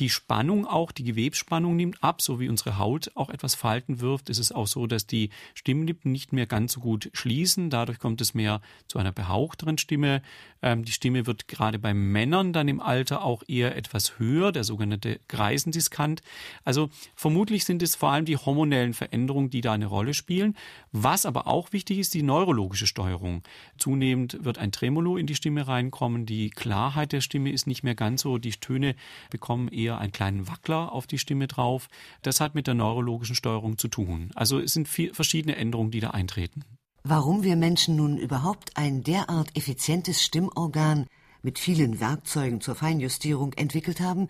Die 0.00 0.10
Spannung 0.10 0.64
auch, 0.64 0.92
die 0.92 1.02
Gewebsspannung 1.02 1.74
nimmt 1.74 2.04
ab, 2.04 2.22
so 2.22 2.38
wie 2.38 2.48
unsere 2.48 2.78
Haut 2.78 3.10
auch 3.16 3.30
etwas 3.30 3.56
Falten 3.56 4.00
wirft. 4.00 4.30
Es 4.30 4.38
ist 4.38 4.52
auch 4.52 4.68
so, 4.68 4.86
dass 4.86 5.06
die 5.06 5.30
Stimmlippen 5.54 6.12
nicht 6.12 6.32
mehr 6.32 6.46
ganz 6.46 6.74
so 6.74 6.80
gut 6.80 7.10
schließen. 7.14 7.68
Dadurch 7.68 7.98
kommt 7.98 8.20
es 8.20 8.32
mehr 8.32 8.60
zu 8.86 9.00
einer 9.00 9.10
behauchteren 9.10 9.76
Stimme. 9.76 10.22
Ähm, 10.62 10.84
die 10.84 10.92
Stimme 10.92 11.26
wird 11.26 11.48
gerade 11.48 11.80
bei 11.80 11.94
Männern 11.94 12.52
dann 12.52 12.68
im 12.68 12.80
Alter 12.80 13.24
auch 13.24 13.42
eher 13.48 13.76
etwas 13.76 14.20
höher, 14.20 14.52
der 14.52 14.62
sogenannte 14.62 15.18
Greisendiskant. 15.26 16.22
Also 16.64 16.90
vermutlich 17.16 17.64
sind 17.64 17.82
es 17.82 17.96
vor 17.96 18.10
allem 18.10 18.24
die 18.24 18.36
hormonellen 18.36 18.94
Veränderungen, 18.94 19.50
die 19.50 19.62
da 19.62 19.72
eine 19.72 19.86
Rolle 19.86 20.14
spielen. 20.14 20.56
Was 20.92 21.26
aber 21.26 21.48
auch 21.48 21.72
wichtig 21.72 21.98
ist, 21.98 22.14
die 22.14 22.22
neurologische 22.22 22.86
Steuerung. 22.86 23.42
Zunehmend 23.78 24.44
wird 24.44 24.58
ein 24.58 24.70
Tremolo 24.70 25.16
in 25.16 25.26
die 25.26 25.34
Stimme 25.34 25.66
reinkommen. 25.66 26.24
Die 26.24 26.50
Klarheit 26.50 27.10
der 27.10 27.20
Stimme 27.20 27.50
ist 27.50 27.66
nicht 27.66 27.82
mehr 27.82 27.96
ganz 27.96 28.22
so. 28.22 28.38
Die 28.38 28.52
Töne 28.52 28.94
bekommen 29.30 29.68
eher 29.68 29.87
eher 29.88 29.98
einen 29.98 30.12
kleinen 30.12 30.48
Wackler 30.48 30.92
auf 30.92 31.06
die 31.06 31.18
Stimme 31.18 31.46
drauf. 31.46 31.88
Das 32.22 32.40
hat 32.40 32.54
mit 32.54 32.66
der 32.66 32.74
neurologischen 32.74 33.34
Steuerung 33.34 33.78
zu 33.78 33.88
tun. 33.88 34.30
Also 34.34 34.58
es 34.58 34.72
sind 34.72 34.88
viel, 34.88 35.14
verschiedene 35.14 35.56
Änderungen, 35.56 35.90
die 35.90 36.00
da 36.00 36.10
eintreten. 36.10 36.64
Warum 37.04 37.42
wir 37.42 37.56
Menschen 37.56 37.96
nun 37.96 38.18
überhaupt 38.18 38.76
ein 38.76 39.02
derart 39.02 39.56
effizientes 39.56 40.22
Stimmorgan 40.22 41.06
mit 41.42 41.58
vielen 41.58 42.00
Werkzeugen 42.00 42.60
zur 42.60 42.74
Feinjustierung 42.74 43.54
entwickelt 43.54 44.00
haben, 44.00 44.28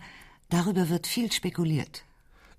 darüber 0.49 0.89
wird 0.89 1.07
viel 1.07 1.31
spekuliert. 1.31 2.03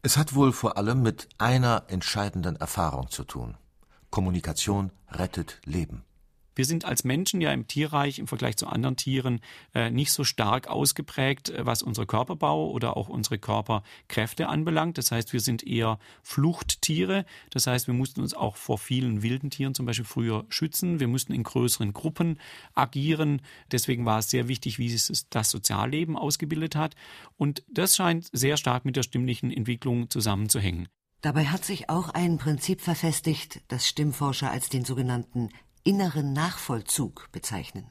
Es 0.03 0.17
hat 0.17 0.35
wohl 0.35 0.53
vor 0.53 0.77
allem 0.77 1.03
mit 1.03 1.29
einer 1.39 1.85
entscheidenden 1.89 2.57
Erfahrung 2.57 3.09
zu 3.11 3.25
tun. 3.25 3.57
Kommunikation 4.11 4.91
rettet 5.11 5.61
Leben. 5.65 6.03
Wir 6.55 6.65
sind 6.65 6.85
als 6.85 7.05
Menschen 7.05 7.41
ja 7.41 7.53
im 7.53 7.67
Tierreich 7.67 8.19
im 8.19 8.27
Vergleich 8.27 8.57
zu 8.57 8.67
anderen 8.67 8.97
Tieren 8.97 9.41
äh, 9.75 9.91
nicht 9.91 10.13
so 10.13 10.25
stark 10.25 10.69
ausgeprägt, 10.69 11.51
äh, 11.51 11.65
was 11.65 11.83
unsere 11.83 12.07
Körperbau 12.07 12.71
oder 12.71 12.97
auch 12.97 13.09
unsere 13.09 13.39
Körperkräfte 13.39 14.49
anbelangt. 14.49 14.99
Das 14.99 15.13
heißt, 15.13 15.33
wir 15.33 15.41
sind 15.41 15.67
eher 15.67 15.99
Fluchttiere. 16.23 17.25
Das 17.51 17.67
heißt, 17.67 17.87
wir 17.87 17.95
mussten 17.95 18.21
uns 18.21 18.35
auch 18.35 18.57
vor 18.57 18.79
vielen 18.79 19.23
wilden 19.23 19.51
Tieren 19.51 19.75
zum 19.75 19.87
Beispiel 19.87 20.05
früher 20.05 20.45
schützen. 20.49 21.01
Wir 21.01 21.09
mussten 21.09 21.33
in 21.33 21.43
größeren 21.43 21.93
Gruppen 21.93 22.39
agieren. 22.75 23.43
Deswegen 23.71 24.05
war 24.05 24.19
es 24.19 24.31
sehr 24.31 24.49
wichtig, 24.49 24.79
wie 24.79 24.89
sich 24.89 25.29
das 25.31 25.51
Sozialleben 25.51 26.17
ausgebildet 26.17 26.77
hat. 26.77 26.95
Und 27.37 27.63
das 27.69 27.97
scheint 27.97 28.29
sehr 28.33 28.57
stark 28.57 28.85
mit 28.85 28.97
der 28.97 29.03
stimmlichen 29.03 29.51
Entwicklung 29.51 30.11
zusammenzuhängen. 30.11 30.89
Dabei 31.21 31.47
hat 31.47 31.65
sich 31.65 31.91
auch 31.91 32.09
ein 32.09 32.39
Prinzip 32.39 32.81
verfestigt, 32.81 33.61
das 33.69 33.87
Stimmforscher 33.87 34.51
als 34.51 34.71
den 34.71 34.85
sogenannten 34.85 35.51
inneren 35.85 36.33
Nachvollzug 36.33 37.29
bezeichnen. 37.33 37.87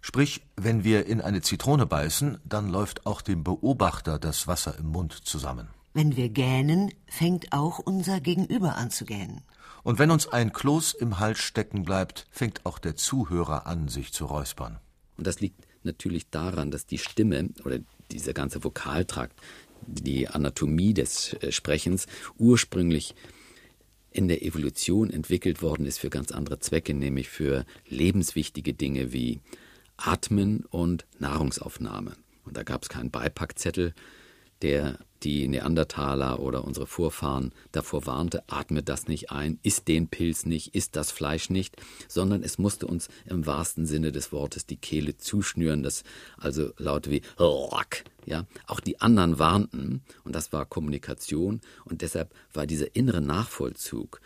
Sprich, 0.00 0.42
wenn 0.56 0.84
wir 0.84 1.06
in 1.06 1.20
eine 1.20 1.40
Zitrone 1.40 1.86
beißen, 1.86 2.38
dann 2.44 2.68
läuft 2.68 3.06
auch 3.06 3.22
dem 3.22 3.42
Beobachter 3.42 4.18
das 4.18 4.46
Wasser 4.46 4.78
im 4.78 4.88
Mund 4.88 5.12
zusammen. 5.12 5.68
Wenn 5.94 6.16
wir 6.16 6.28
gähnen, 6.28 6.92
fängt 7.06 7.52
auch 7.52 7.78
unser 7.78 8.20
Gegenüber 8.20 8.76
an 8.76 8.90
zu 8.90 9.04
gähnen. 9.04 9.42
Und 9.82 9.98
wenn 9.98 10.10
uns 10.10 10.26
ein 10.26 10.52
Kloß 10.52 10.94
im 10.94 11.20
Hals 11.20 11.38
stecken 11.38 11.84
bleibt, 11.84 12.26
fängt 12.30 12.66
auch 12.66 12.78
der 12.78 12.96
Zuhörer 12.96 13.66
an, 13.66 13.88
sich 13.88 14.12
zu 14.12 14.26
räuspern. 14.26 14.78
Und 15.16 15.26
das 15.26 15.40
liegt 15.40 15.66
natürlich 15.84 16.28
daran, 16.30 16.70
dass 16.70 16.86
die 16.86 16.98
Stimme 16.98 17.50
oder 17.64 17.78
dieser 18.10 18.32
ganze 18.32 18.64
Vokaltrakt, 18.64 19.38
die 19.86 20.28
Anatomie 20.28 20.94
des 20.94 21.34
äh, 21.34 21.52
Sprechens 21.52 22.06
ursprünglich 22.38 23.14
in 24.14 24.28
der 24.28 24.42
Evolution 24.42 25.10
entwickelt 25.10 25.60
worden 25.60 25.84
ist 25.86 25.98
für 25.98 26.08
ganz 26.08 26.30
andere 26.30 26.60
Zwecke, 26.60 26.94
nämlich 26.94 27.28
für 27.28 27.66
lebenswichtige 27.88 28.72
Dinge 28.72 29.12
wie 29.12 29.40
Atmen 29.96 30.64
und 30.70 31.04
Nahrungsaufnahme. 31.18 32.16
Und 32.44 32.56
da 32.56 32.62
gab 32.62 32.84
es 32.84 32.88
keinen 32.88 33.10
Beipackzettel, 33.10 33.92
der 34.62 34.98
die 35.24 35.48
Neandertaler 35.48 36.38
oder 36.38 36.64
unsere 36.64 36.86
Vorfahren 36.86 37.52
davor 37.72 38.06
warnte, 38.06 38.44
atme 38.48 38.82
das 38.82 39.08
nicht 39.08 39.30
ein, 39.30 39.58
isst 39.62 39.88
den 39.88 40.08
Pilz 40.08 40.44
nicht, 40.44 40.74
isst 40.74 40.96
das 40.96 41.10
Fleisch 41.10 41.50
nicht, 41.50 41.76
sondern 42.08 42.42
es 42.42 42.58
musste 42.58 42.86
uns 42.86 43.08
im 43.24 43.46
wahrsten 43.46 43.86
Sinne 43.86 44.12
des 44.12 44.32
Wortes 44.32 44.66
die 44.66 44.76
Kehle 44.76 45.16
zuschnüren, 45.16 45.82
das 45.82 46.04
also 46.36 46.72
Laute 46.76 47.10
wie 47.10 47.22
Rock, 47.38 48.04
ja, 48.26 48.44
auch 48.66 48.80
die 48.80 49.00
anderen 49.00 49.38
warnten 49.38 50.02
und 50.24 50.34
das 50.34 50.52
war 50.52 50.66
Kommunikation 50.66 51.60
und 51.84 52.02
deshalb 52.02 52.34
war 52.52 52.66
dieser 52.66 52.94
innere 52.94 53.22
Nachvollzug 53.22 54.20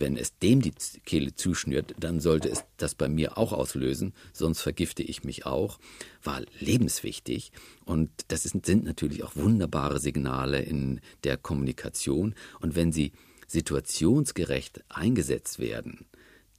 wenn 0.00 0.16
es 0.16 0.38
dem 0.38 0.60
die 0.60 0.72
Kehle 1.04 1.34
zuschnürt, 1.34 1.94
dann 1.98 2.20
sollte 2.20 2.48
es 2.48 2.64
das 2.76 2.94
bei 2.94 3.08
mir 3.08 3.38
auch 3.38 3.52
auslösen, 3.52 4.14
sonst 4.32 4.60
vergifte 4.60 5.02
ich 5.02 5.24
mich 5.24 5.46
auch, 5.46 5.78
war 6.22 6.42
lebenswichtig. 6.58 7.52
Und 7.84 8.10
das 8.28 8.44
ist, 8.44 8.64
sind 8.64 8.84
natürlich 8.84 9.22
auch 9.22 9.36
wunderbare 9.36 10.00
Signale 10.00 10.60
in 10.60 11.00
der 11.24 11.36
Kommunikation. 11.36 12.34
Und 12.60 12.74
wenn 12.74 12.92
sie 12.92 13.12
situationsgerecht 13.46 14.84
eingesetzt 14.88 15.58
werden, 15.58 16.06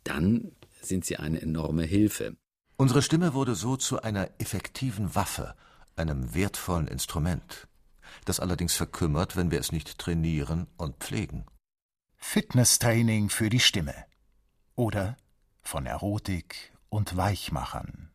dann 0.04 0.52
sind 0.82 1.06
sie 1.06 1.18
eine 1.18 1.42
enorme 1.42 1.84
Hilfe. 1.84 2.36
Unsere 2.78 3.02
Stimme 3.02 3.34
wurde 3.34 3.56
so 3.56 3.78
zu 3.78 4.02
einer 4.02 4.30
effektiven 4.40 5.14
Waffe, 5.14 5.56
einem 5.96 6.34
wertvollen 6.34 6.88
Instrument, 6.88 7.68
das 8.26 8.40
allerdings 8.40 8.74
verkümmert, 8.74 9.36
wenn 9.36 9.52
wir 9.52 9.60
es 9.60 9.72
nicht 9.72 10.00
trainieren 10.00 10.68
und 10.78 10.96
pflegen. 10.98 11.46
Fitnesstraining 12.24 13.30
für 13.30 13.50
die 13.50 13.60
Stimme 13.60 13.94
oder 14.76 15.18
von 15.62 15.86
Erotik 15.86 16.72
und 16.88 17.18
Weichmachern. 17.18 18.10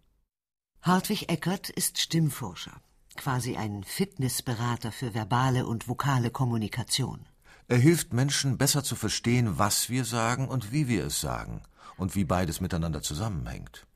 Hartwig 0.80 1.28
Eckert 1.28 1.68
ist 1.68 2.00
Stimmforscher, 2.00 2.80
quasi 3.16 3.56
ein 3.56 3.84
Fitnessberater 3.84 4.90
für 4.90 5.12
verbale 5.12 5.66
und 5.66 5.86
vokale 5.86 6.30
Kommunikation. 6.30 7.26
Er 7.68 7.76
hilft 7.76 8.14
Menschen 8.14 8.56
besser 8.56 8.82
zu 8.82 8.96
verstehen, 8.96 9.58
was 9.58 9.90
wir 9.90 10.06
sagen 10.06 10.48
und 10.48 10.72
wie 10.72 10.88
wir 10.88 11.04
es 11.04 11.20
sagen 11.20 11.62
und 11.98 12.14
wie 12.14 12.24
beides 12.24 12.62
miteinander 12.62 13.02
zusammenhängt. 13.02 13.86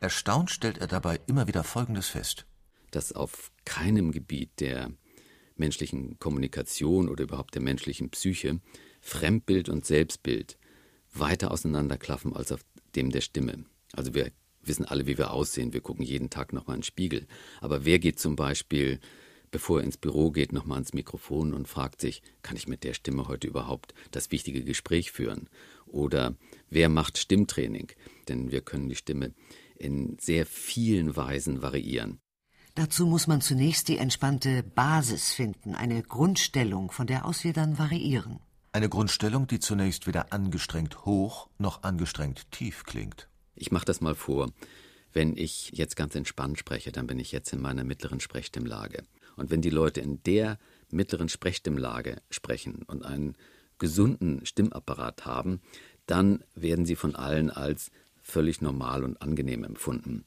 Erstaunt 0.00 0.50
stellt 0.50 0.78
er 0.78 0.86
dabei 0.86 1.20
immer 1.26 1.46
wieder 1.46 1.64
Folgendes 1.64 2.08
fest. 2.08 2.46
Dass 2.90 3.12
auf 3.12 3.52
keinem 3.66 4.12
Gebiet 4.12 4.60
der 4.60 4.92
menschlichen 5.56 6.18
Kommunikation 6.18 7.10
oder 7.10 7.24
überhaupt 7.24 7.54
der 7.54 7.60
menschlichen 7.60 8.08
Psyche 8.08 8.60
Fremdbild 9.00 9.68
und 9.68 9.86
Selbstbild 9.86 10.58
weiter 11.12 11.50
auseinanderklaffen 11.50 12.34
als 12.34 12.52
auf 12.52 12.60
dem 12.94 13.10
der 13.10 13.20
Stimme. 13.20 13.64
Also 13.92 14.14
wir 14.14 14.30
wissen 14.62 14.84
alle, 14.84 15.06
wie 15.06 15.18
wir 15.18 15.32
aussehen. 15.32 15.72
Wir 15.72 15.80
gucken 15.80 16.04
jeden 16.04 16.30
Tag 16.30 16.52
nochmal 16.52 16.76
in 16.76 16.80
den 16.80 16.86
Spiegel. 16.86 17.26
Aber 17.60 17.84
wer 17.84 17.98
geht 17.98 18.18
zum 18.18 18.36
Beispiel, 18.36 19.00
bevor 19.50 19.80
er 19.80 19.84
ins 19.84 19.96
Büro 19.96 20.30
geht, 20.30 20.52
nochmal 20.52 20.76
ans 20.76 20.92
Mikrofon 20.92 21.54
und 21.54 21.68
fragt 21.68 22.00
sich, 22.00 22.22
kann 22.42 22.56
ich 22.56 22.68
mit 22.68 22.84
der 22.84 22.94
Stimme 22.94 23.28
heute 23.28 23.46
überhaupt 23.46 23.94
das 24.10 24.30
wichtige 24.30 24.62
Gespräch 24.62 25.10
führen? 25.10 25.48
Oder 25.86 26.36
wer 26.68 26.88
macht 26.88 27.18
Stimmtraining? 27.18 27.90
Denn 28.28 28.50
wir 28.50 28.60
können 28.60 28.88
die 28.88 28.96
Stimme 28.96 29.32
in 29.76 30.16
sehr 30.20 30.44
vielen 30.44 31.16
Weisen 31.16 31.62
variieren. 31.62 32.20
Dazu 32.74 33.06
muss 33.06 33.26
man 33.26 33.40
zunächst 33.40 33.88
die 33.88 33.98
entspannte 33.98 34.62
Basis 34.62 35.32
finden, 35.32 35.74
eine 35.74 36.02
Grundstellung, 36.02 36.92
von 36.92 37.06
der 37.06 37.24
aus 37.24 37.42
wir 37.42 37.52
dann 37.52 37.78
variieren. 37.78 38.38
Eine 38.70 38.90
Grundstellung, 38.90 39.46
die 39.46 39.60
zunächst 39.60 40.06
weder 40.06 40.32
angestrengt 40.32 41.06
hoch 41.06 41.48
noch 41.58 41.84
angestrengt 41.84 42.50
tief 42.50 42.84
klingt. 42.84 43.26
Ich 43.54 43.72
mache 43.72 43.86
das 43.86 44.02
mal 44.02 44.14
vor. 44.14 44.52
Wenn 45.12 45.38
ich 45.38 45.70
jetzt 45.72 45.96
ganz 45.96 46.14
entspannt 46.14 46.58
spreche, 46.58 46.92
dann 46.92 47.06
bin 47.06 47.18
ich 47.18 47.32
jetzt 47.32 47.52
in 47.54 47.62
meiner 47.62 47.82
mittleren 47.82 48.20
Sprechstimmlage. 48.20 49.04
Und 49.36 49.50
wenn 49.50 49.62
die 49.62 49.70
Leute 49.70 50.02
in 50.02 50.22
der 50.24 50.58
mittleren 50.90 51.30
Sprechstimmlage 51.30 52.20
sprechen 52.30 52.82
und 52.86 53.06
einen 53.06 53.36
gesunden 53.78 54.44
Stimmapparat 54.44 55.24
haben, 55.24 55.62
dann 56.04 56.44
werden 56.54 56.84
sie 56.84 56.96
von 56.96 57.16
allen 57.16 57.50
als 57.50 57.90
völlig 58.22 58.60
normal 58.60 59.02
und 59.02 59.22
angenehm 59.22 59.64
empfunden. 59.64 60.26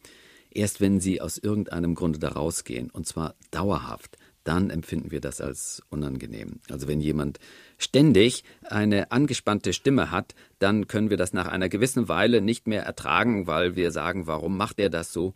Erst 0.50 0.82
wenn 0.82 1.00
sie 1.00 1.22
aus 1.22 1.38
irgendeinem 1.38 1.94
Grunde 1.94 2.18
da 2.18 2.30
rausgehen, 2.30 2.90
und 2.90 3.08
zwar 3.08 3.36
dauerhaft, 3.52 4.18
dann 4.44 4.70
empfinden 4.70 5.12
wir 5.12 5.22
das 5.22 5.42
als 5.42 5.84
unangenehm. 5.90 6.60
Also 6.70 6.88
wenn 6.88 7.02
jemand 7.02 7.40
ständig 7.84 8.44
eine 8.64 9.12
angespannte 9.12 9.74
Stimme 9.74 10.12
hat, 10.12 10.36
dann 10.60 10.88
können 10.88 11.10
wir 11.10 11.18
das 11.18 11.34
nach 11.34 11.48
einer 11.48 11.70
gewissen 11.70 12.08
Weile 12.08 12.42
nicht 12.42 12.68
mehr 12.68 12.84
ertragen, 12.84 13.48
weil 13.48 13.76
wir 13.76 13.92
sagen, 13.92 14.28
warum 14.28 14.58
macht 14.58 14.80
er 14.80 14.90
das 14.90 15.12
so? 15.12 15.34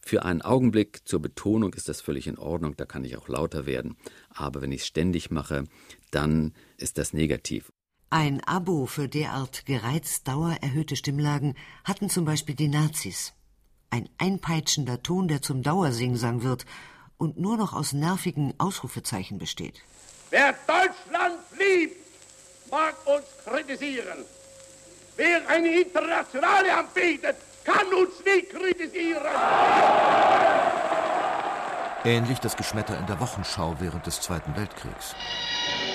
Für 0.00 0.24
einen 0.24 0.40
Augenblick 0.40 1.06
zur 1.06 1.20
Betonung 1.20 1.74
ist 1.74 1.88
das 1.88 2.00
völlig 2.00 2.26
in 2.26 2.38
Ordnung, 2.38 2.76
da 2.76 2.86
kann 2.86 3.04
ich 3.04 3.18
auch 3.18 3.28
lauter 3.28 3.66
werden. 3.66 3.96
Aber 4.30 4.62
wenn 4.62 4.72
ich 4.72 4.80
es 4.80 4.86
ständig 4.86 5.30
mache, 5.30 5.64
dann 6.10 6.54
ist 6.78 6.96
das 6.96 7.12
negativ. 7.12 7.70
Ein 8.10 8.42
Abo 8.44 8.86
für 8.86 9.06
derart 9.06 9.66
gereizt 9.66 10.26
dauererhöhte 10.26 10.96
Stimmlagen 10.96 11.56
hatten 11.84 12.08
zum 12.08 12.24
Beispiel 12.24 12.54
die 12.54 12.68
Nazis. 12.68 13.34
Ein 13.90 14.08
einpeitschender 14.16 15.02
Ton, 15.02 15.28
der 15.28 15.42
zum 15.42 15.62
Dauersingsang 15.62 16.42
wird 16.42 16.64
und 17.18 17.38
nur 17.38 17.58
noch 17.58 17.74
aus 17.74 17.92
nervigen 17.92 18.54
Ausrufezeichen 18.56 19.36
besteht. 19.36 19.82
Wer 20.30 20.54
Deutschland 20.66 21.27
mag 22.70 22.94
uns 23.06 23.24
kritisieren. 23.44 24.24
Wer 25.16 25.48
eine 25.48 25.80
Internationale 25.80 26.76
anbietet, 26.76 27.36
kann 27.64 27.86
uns 27.92 28.24
nicht 28.24 28.50
kritisieren. 28.50 29.26
Ähnlich 32.04 32.38
das 32.38 32.56
Geschmetter 32.56 32.96
in 32.96 33.06
der 33.06 33.18
Wochenschau 33.18 33.74
während 33.80 34.06
des 34.06 34.20
Zweiten 34.20 34.54
Weltkriegs. 34.56 35.14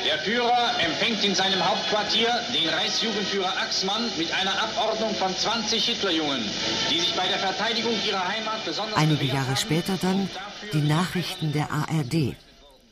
Der 0.05 0.19
Führer 0.19 0.71
empfängt 0.85 1.23
in 1.23 1.33
seinem 1.33 1.65
Hauptquartier 1.65 2.27
den 2.53 2.67
Reichsjugendführer 2.67 3.53
Axmann 3.61 4.11
mit 4.17 4.31
einer 4.33 4.61
Abordnung 4.61 5.15
von 5.15 5.33
20 5.35 5.83
Hitlerjungen, 5.83 6.43
die 6.91 6.99
sich 6.99 7.15
bei 7.15 7.25
der 7.27 7.39
Verteidigung 7.39 7.93
ihrer 8.05 8.27
Heimat 8.27 8.65
besonders 8.65 8.97
Einige 8.97 9.25
Jahre 9.25 9.55
später 9.55 9.97
dann 10.01 10.29
die 10.73 10.81
Nachrichten 10.81 11.53
der 11.53 11.71
ARD. 11.71 12.35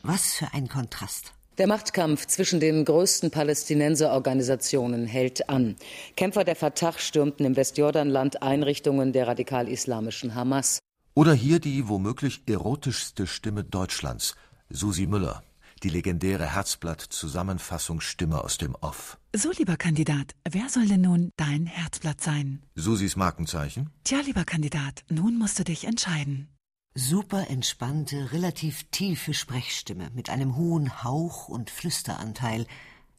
Was 0.03 0.33
für 0.33 0.47
ein 0.53 0.69
Kontrast. 0.69 1.33
Der 1.61 1.67
Machtkampf 1.67 2.25
zwischen 2.25 2.59
den 2.59 2.85
größten 2.85 3.29
Palästinenserorganisationen 3.29 5.05
hält 5.05 5.47
an. 5.47 5.75
Kämpfer 6.15 6.43
der 6.43 6.55
Fatah 6.55 6.97
stürmten 6.97 7.45
im 7.45 7.55
Westjordanland 7.55 8.41
Einrichtungen 8.41 9.13
der 9.13 9.27
radikal-islamischen 9.27 10.33
Hamas. 10.33 10.79
Oder 11.13 11.35
hier 11.35 11.59
die 11.59 11.87
womöglich 11.87 12.41
erotischste 12.47 13.27
Stimme 13.27 13.63
Deutschlands, 13.63 14.33
Susi 14.71 15.05
Müller 15.05 15.43
die 15.83 15.89
legendäre 15.89 16.53
Herzblatt-Zusammenfassungsstimme 16.53 18.43
aus 18.43 18.57
dem 18.57 18.75
Off. 18.81 19.17
So, 19.35 19.51
lieber 19.57 19.77
Kandidat, 19.77 20.35
wer 20.47 20.69
soll 20.69 20.87
denn 20.87 21.01
nun 21.01 21.31
dein 21.37 21.65
Herzblatt 21.65 22.21
sein? 22.21 22.61
Susis 22.75 23.15
Markenzeichen? 23.15 23.89
Tja, 24.03 24.19
lieber 24.19 24.45
Kandidat, 24.45 25.03
nun 25.09 25.37
musst 25.39 25.57
du 25.57 25.63
dich 25.63 25.85
entscheiden. 25.85 26.50
Super 26.93 27.49
entspannte, 27.49 28.33
relativ 28.33 28.83
tiefe 28.91 29.33
Sprechstimme 29.33 30.09
mit 30.13 30.29
einem 30.29 30.57
hohen 30.57 31.05
Hauch- 31.05 31.47
und 31.47 31.69
Flüsteranteil, 31.69 32.67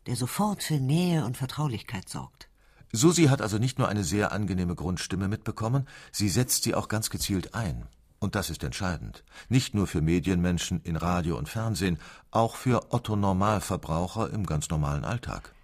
der 0.07 0.15
sofort 0.15 0.63
für 0.63 0.75
Nähe 0.75 1.25
und 1.25 1.39
Vertraulichkeit 1.39 2.07
sorgt. 2.07 2.51
Susi 2.93 3.25
hat 3.25 3.41
also 3.41 3.57
nicht 3.57 3.79
nur 3.79 3.89
eine 3.89 4.05
sehr 4.05 4.31
angenehme 4.33 4.75
Grundstimme 4.75 5.27
mitbekommen, 5.27 5.89
sie 6.11 6.29
setzt 6.29 6.65
sie 6.65 6.75
auch 6.75 6.89
ganz 6.89 7.09
gezielt 7.09 7.55
ein. 7.55 7.87
Und 8.19 8.35
das 8.35 8.51
ist 8.51 8.63
entscheidend. 8.63 9.25
Nicht 9.49 9.75
nur 9.75 9.87
für 9.87 10.03
Medienmenschen 10.03 10.83
in 10.83 10.97
Radio 10.97 11.39
und 11.39 11.49
Fernsehen, 11.49 11.99
auch 12.31 12.57
für 12.57 12.93
Otto 12.93 13.17
Normalverbraucher 13.17 14.29
im 14.35 14.45
ganz 14.45 14.69
normalen 14.69 15.07
Alltag. 15.07 15.55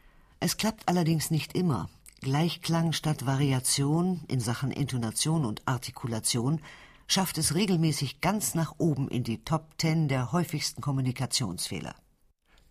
Es 0.41 0.57
klappt 0.57 0.89
allerdings 0.89 1.31
nicht 1.31 1.55
immer. 1.55 1.91
Gleichklang 2.23 2.93
statt 2.93 3.27
Variation 3.27 4.23
in 4.29 4.41
Sachen 4.41 4.71
Intonation 4.71 5.45
und 5.45 5.61
Artikulation 5.67 6.63
schafft 7.09 7.39
es 7.39 7.55
regelmäßig 7.55 8.21
ganz 8.21 8.55
nach 8.55 8.75
oben 8.79 9.09
in 9.09 9.25
die 9.25 9.43
Top 9.43 9.77
Ten 9.79 10.07
der 10.07 10.31
häufigsten 10.31 10.81
Kommunikationsfehler. 10.81 11.97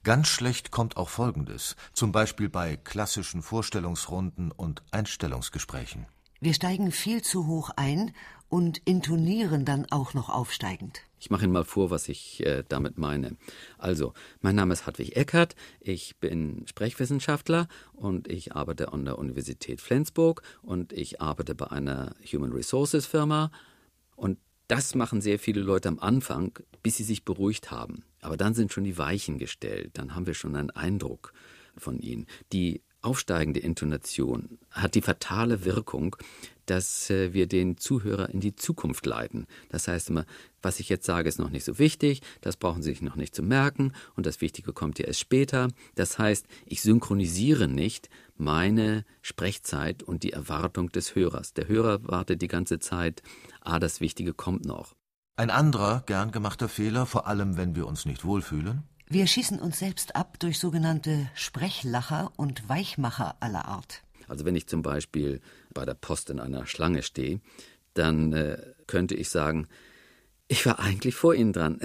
Ganz 0.04 0.30
schlecht 0.30 0.72
kommt 0.72 0.96
auch 0.96 1.10
Folgendes, 1.10 1.76
zum 1.92 2.14
Beispiel 2.14 2.48
bei 2.48 2.78
klassischen 2.78 3.42
Vorstellungsrunden 3.42 4.54
und 4.54 4.82
Einstellungsgesprächen. 4.92 6.06
Wir 6.40 6.54
steigen 6.54 6.92
viel 6.92 7.24
zu 7.24 7.48
hoch 7.48 7.72
ein 7.76 8.14
und 8.48 8.78
intonieren 8.86 9.66
dann 9.66 9.88
auch 9.90 10.14
noch 10.14 10.30
aufsteigend. 10.30 11.02
Ich 11.20 11.32
mache 11.32 11.46
Ihnen 11.46 11.52
mal 11.52 11.66
vor, 11.66 11.90
was 11.90 12.08
ich 12.08 12.46
äh, 12.46 12.64
damit 12.70 13.00
meine. 13.00 13.36
Also, 13.80 14.14
mein 14.40 14.56
Name 14.56 14.74
ist 14.74 14.86
Hartwig 14.86 15.16
Eckert, 15.16 15.56
ich 15.80 16.18
bin 16.18 16.64
Sprechwissenschaftler 16.68 17.68
und 17.94 18.28
ich 18.28 18.56
arbeite 18.56 18.94
an 18.94 19.04
der 19.04 19.18
Universität 19.18 19.82
Flensburg 19.82 20.44
und 20.62 20.94
ich 20.94 21.20
arbeite 21.20 21.56
bei 21.56 21.72
einer 21.72 22.16
Human 22.32 22.52
Resources 22.52 23.08
Firma 23.08 23.52
und 24.18 24.38
das 24.68 24.96
machen 24.96 25.22
sehr 25.22 25.40
viele 25.40 25.62
Leute 25.62 25.88
am 25.88 26.00
Anfang, 26.00 26.60
bis 26.84 26.98
sie 26.98 27.04
sich 27.04 27.24
beruhigt 27.24 27.72
haben. 27.72 28.04
Aber 28.20 28.36
dann 28.36 28.54
sind 28.54 28.74
schon 28.74 28.84
die 28.84 28.98
Weichen 28.98 29.38
gestellt, 29.38 29.92
dann 29.94 30.14
haben 30.14 30.28
wir 30.28 30.34
schon 30.34 30.58
einen 30.58 30.72
Eindruck 30.72 31.32
von 31.78 32.00
ihnen. 32.00 32.26
Die 32.52 32.82
aufsteigende 33.02 33.62
Intonation 33.62 34.58
hat 34.72 34.96
die 34.96 35.02
fatale 35.02 35.64
Wirkung, 35.64 36.18
dass 36.68 37.10
äh, 37.10 37.34
wir 37.34 37.48
den 37.48 37.78
Zuhörer 37.78 38.30
in 38.30 38.40
die 38.40 38.56
Zukunft 38.56 39.06
leiten. 39.06 39.48
Das 39.70 39.88
heißt 39.88 40.10
immer, 40.12 40.26
was 40.62 40.80
ich 40.80 40.90
jetzt 40.90 41.06
sage, 41.06 41.28
ist 41.28 41.40
noch 41.40 41.50
nicht 41.50 41.66
so 41.66 41.80
wichtig, 41.80 42.22
das 42.42 42.58
brauchen 42.58 42.84
Sie 42.84 42.92
sich 42.92 43.02
noch 43.02 43.16
nicht 43.16 43.36
zu 43.36 43.42
merken 43.42 43.94
und 44.16 44.26
das 44.26 44.42
Wichtige 44.42 44.74
kommt 44.74 45.00
ja 45.00 45.06
erst 45.06 45.20
später. 45.20 45.70
Das 45.96 46.20
heißt, 46.20 46.46
ich 46.66 46.82
synchronisiere 46.82 47.68
nicht 47.68 48.10
meine 48.36 49.06
Sprechzeit 49.22 50.04
und 50.04 50.24
die 50.24 50.34
Erwartung 50.34 50.92
des 50.92 51.16
Hörers. 51.16 51.54
Der 51.54 51.68
Hörer 51.68 52.04
wartet 52.04 52.42
die 52.42 52.48
ganze 52.48 52.80
Zeit, 52.80 53.24
ah, 53.62 53.80
das 53.80 54.00
Wichtige 54.02 54.34
kommt 54.34 54.66
noch. 54.66 54.96
Ein 55.36 55.50
anderer 55.50 56.04
gern 56.06 56.32
gemachter 56.32 56.70
Fehler, 56.70 57.06
vor 57.06 57.28
allem 57.28 57.58
wenn 57.58 57.76
wir 57.76 57.88
uns 57.88 58.06
nicht 58.06 58.26
wohlfühlen, 58.26 58.84
wir 59.10 59.26
schießen 59.26 59.60
uns 59.60 59.80
selbst 59.80 60.18
ab 60.18 60.38
durch 60.40 60.60
sogenannte 60.60 61.30
Sprechlacher 61.34 62.34
und 62.36 62.68
Weichmacher 62.68 63.38
aller 63.40 63.66
Art. 63.66 64.04
Also 64.28 64.44
wenn 64.44 64.56
ich 64.58 64.68
zum 64.68 64.82
Beispiel 64.82 65.40
bei 65.78 65.86
der 65.86 65.94
Post 65.94 66.32
in 66.32 66.40
einer 66.40 66.66
Schlange 66.66 67.04
stehe, 67.04 67.40
dann 67.94 68.34
äh, 68.34 68.74
könnte 68.88 69.14
ich 69.14 69.30
sagen, 69.30 69.68
ich 70.48 70.66
war 70.66 70.80
eigentlich 70.80 71.14
vor 71.14 71.36
Ihnen 71.36 71.54
dran. 71.54 71.80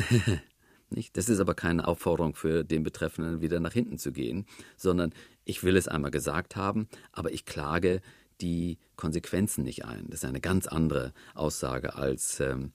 Nicht? 0.89 1.15
Das 1.19 1.29
ist 1.29 1.41
aber 1.41 1.55
keine 1.55 1.87
Aufforderung 1.87 2.35
für 2.35 2.65
den 2.65 2.85
Betreffenden, 2.85 3.43
wieder 3.43 3.61
nach 3.61 3.75
hinten 3.75 3.99
zu 3.99 4.11
gehen, 4.11 4.47
sondern 4.79 5.13
ich 5.45 5.63
will 5.63 5.77
es 5.77 5.89
einmal 5.89 6.11
gesagt 6.11 6.57
haben, 6.57 6.89
aber 7.13 7.33
ich 7.33 7.45
klage 7.45 8.01
die 8.41 8.79
Konsequenzen 8.97 9.63
nicht 9.63 9.85
ein. 9.85 10.07
Das 10.09 10.23
ist 10.23 10.29
eine 10.29 10.41
ganz 10.41 10.67
andere 10.67 11.13
Aussage 11.35 11.95
als 11.95 12.41
ähm, 12.41 12.73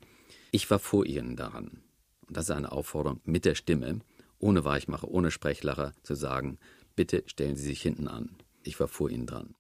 ich 0.52 0.70
war 0.70 0.78
vor 0.78 1.04
Ihnen 1.04 1.36
daran. 1.36 1.82
Und 2.28 2.38
das 2.38 2.46
ist 2.46 2.52
eine 2.52 2.72
Aufforderung 2.72 3.22
mit 3.24 3.44
der 3.44 3.56
Stimme 3.56 4.02
ohne 4.38 4.64
Weichmacher, 4.64 5.08
ohne 5.08 5.32
Sprechlacher 5.32 5.94
zu 6.04 6.14
sagen, 6.14 6.60
bitte 6.96 7.24
stellen 7.26 7.56
Sie 7.56 7.66
sich 7.66 7.82
hinten 7.82 8.08
an. 8.08 8.36
Ich 8.62 8.80
war 8.80 8.88
vor 8.88 9.10
Ihnen 9.10 9.26
dran. 9.26 9.57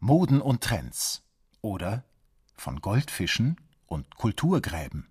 Moden 0.00 0.40
und 0.40 0.62
Trends 0.62 1.22
oder 1.60 2.04
von 2.56 2.80
Goldfischen 2.80 3.56
und 3.86 4.16
Kulturgräben. 4.16 5.08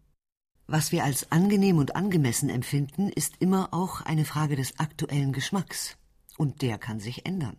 Was 0.68 0.92
wir 0.92 1.04
als 1.04 1.32
angenehm 1.32 1.78
und 1.78 1.96
angemessen 1.96 2.50
empfinden, 2.50 3.10
ist 3.10 3.36
immer 3.40 3.74
auch 3.74 4.02
eine 4.02 4.26
Frage 4.26 4.56
des 4.56 4.80
aktuellen 4.80 5.34
Geschmacks. 5.34 5.98
Und 6.38 6.62
der 6.62 6.78
kann 6.78 7.00
sich 7.00 7.26
ändern. 7.26 7.58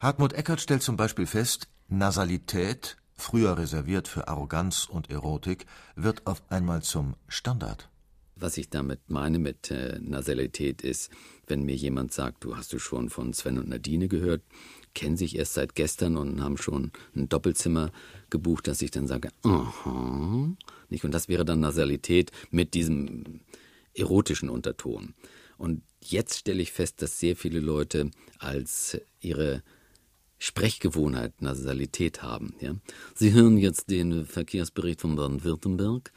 Hartmut 0.00 0.32
Eckert 0.32 0.60
stellt 0.60 0.82
zum 0.82 0.96
Beispiel 0.96 1.26
fest, 1.26 1.68
Nasalität, 1.88 2.96
früher 3.14 3.58
reserviert 3.58 4.08
für 4.08 4.28
Arroganz 4.28 4.86
und 4.86 5.10
Erotik, 5.10 5.66
wird 5.96 6.26
auf 6.26 6.42
einmal 6.50 6.82
zum 6.82 7.16
Standard. 7.28 7.90
Was 8.36 8.56
ich 8.56 8.70
damit 8.70 9.10
meine 9.10 9.38
mit 9.38 9.70
äh, 9.70 9.98
Nasalität 10.00 10.80
ist, 10.80 11.10
wenn 11.46 11.64
mir 11.64 11.74
jemand 11.74 12.12
sagt, 12.12 12.42
du 12.44 12.56
hast 12.56 12.72
du 12.72 12.78
schon 12.78 13.10
von 13.10 13.34
Sven 13.34 13.58
und 13.58 13.68
Nadine 13.68 14.08
gehört, 14.08 14.42
kennen 14.94 15.16
sich 15.16 15.36
erst 15.36 15.54
seit 15.54 15.74
gestern 15.74 16.16
und 16.16 16.42
haben 16.42 16.56
schon 16.56 16.90
ein 17.14 17.28
Doppelzimmer 17.28 17.92
gebucht, 18.28 18.66
dass 18.66 18.82
ich 18.82 18.90
dann 18.90 19.06
sage, 19.06 19.30
aha, 19.42 20.54
nicht? 20.88 21.04
Und 21.04 21.12
das 21.12 21.28
wäre 21.28 21.44
dann 21.44 21.60
Nasalität 21.60 22.32
mit 22.50 22.74
diesem 22.74 23.40
erotischen 23.94 24.48
Unterton. 24.48 25.14
Und 25.58 25.82
jetzt 26.00 26.38
stelle 26.38 26.62
ich 26.62 26.72
fest, 26.72 27.02
dass 27.02 27.18
sehr 27.18 27.36
viele 27.36 27.60
Leute 27.60 28.10
als 28.38 29.00
ihre 29.20 29.62
Sprechgewohnheit 30.38 31.42
Nasalität 31.42 32.22
haben. 32.22 32.54
Ja? 32.60 32.74
Sie 33.14 33.32
hören 33.32 33.58
jetzt 33.58 33.90
den 33.90 34.24
Verkehrsbericht 34.24 35.02
von 35.02 35.16
Baden-Württemberg 35.16 36.12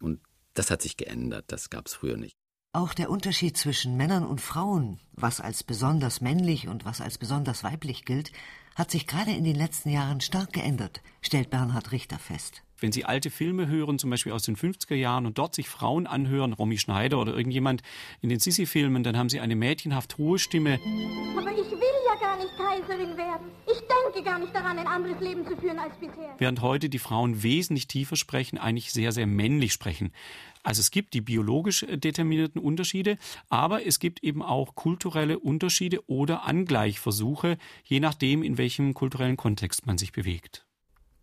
und 0.00 0.20
das 0.54 0.70
hat 0.70 0.80
sich 0.80 0.96
geändert, 0.96 1.44
das 1.48 1.68
gab 1.68 1.86
es 1.86 1.94
früher 1.94 2.16
nicht. 2.16 2.36
Auch 2.76 2.92
der 2.92 3.08
Unterschied 3.08 3.56
zwischen 3.56 3.96
Männern 3.96 4.26
und 4.26 4.42
Frauen, 4.42 5.00
was 5.14 5.40
als 5.40 5.62
besonders 5.62 6.20
männlich 6.20 6.68
und 6.68 6.84
was 6.84 7.00
als 7.00 7.16
besonders 7.16 7.64
weiblich 7.64 8.04
gilt, 8.04 8.32
hat 8.74 8.90
sich 8.90 9.06
gerade 9.06 9.30
in 9.30 9.44
den 9.44 9.56
letzten 9.56 9.88
Jahren 9.88 10.20
stark 10.20 10.52
geändert, 10.52 11.00
stellt 11.22 11.48
Bernhard 11.48 11.90
Richter 11.90 12.18
fest. 12.18 12.62
Wenn 12.78 12.92
Sie 12.92 13.04
alte 13.04 13.30
Filme 13.30 13.68
hören, 13.68 13.98
zum 13.98 14.10
Beispiel 14.10 14.32
aus 14.32 14.42
den 14.42 14.56
50er 14.56 14.94
Jahren, 14.94 15.26
und 15.26 15.38
dort 15.38 15.54
sich 15.54 15.68
Frauen 15.68 16.06
anhören, 16.06 16.52
Romy 16.52 16.78
Schneider 16.78 17.18
oder 17.18 17.34
irgendjemand 17.34 17.82
in 18.20 18.28
den 18.28 18.38
Sissi-Filmen, 18.38 19.02
dann 19.02 19.16
haben 19.16 19.28
sie 19.28 19.40
eine 19.40 19.56
mädchenhaft 19.56 20.18
hohe 20.18 20.38
Stimme. 20.38 20.78
Aber 21.36 21.52
ich 21.52 21.70
will 21.70 21.96
ja 22.06 22.20
gar 22.20 22.36
nicht 22.36 22.50
Kaiserin 22.56 23.16
werden. 23.16 23.46
Ich 23.66 23.80
denke 23.80 24.22
gar 24.28 24.38
nicht 24.38 24.54
daran, 24.54 24.78
ein 24.78 24.86
anderes 24.86 25.20
Leben 25.20 25.46
zu 25.46 25.56
führen 25.56 25.78
als 25.78 25.94
bisher. 25.98 26.34
Während 26.38 26.60
heute 26.60 26.88
die 26.88 26.98
Frauen 26.98 27.42
wesentlich 27.42 27.88
tiefer 27.88 28.16
sprechen, 28.16 28.58
eigentlich 28.58 28.92
sehr, 28.92 29.12
sehr 29.12 29.26
männlich 29.26 29.72
sprechen. 29.72 30.12
Also 30.62 30.80
es 30.80 30.90
gibt 30.90 31.14
die 31.14 31.20
biologisch 31.20 31.86
determinierten 31.88 32.60
Unterschiede, 32.60 33.18
aber 33.48 33.86
es 33.86 34.00
gibt 34.00 34.22
eben 34.24 34.42
auch 34.42 34.74
kulturelle 34.74 35.38
Unterschiede 35.38 36.00
oder 36.08 36.44
Angleichversuche, 36.44 37.56
je 37.84 38.00
nachdem, 38.00 38.42
in 38.42 38.58
welchem 38.58 38.92
kulturellen 38.92 39.36
Kontext 39.36 39.86
man 39.86 39.96
sich 39.96 40.12
bewegt. 40.12 40.65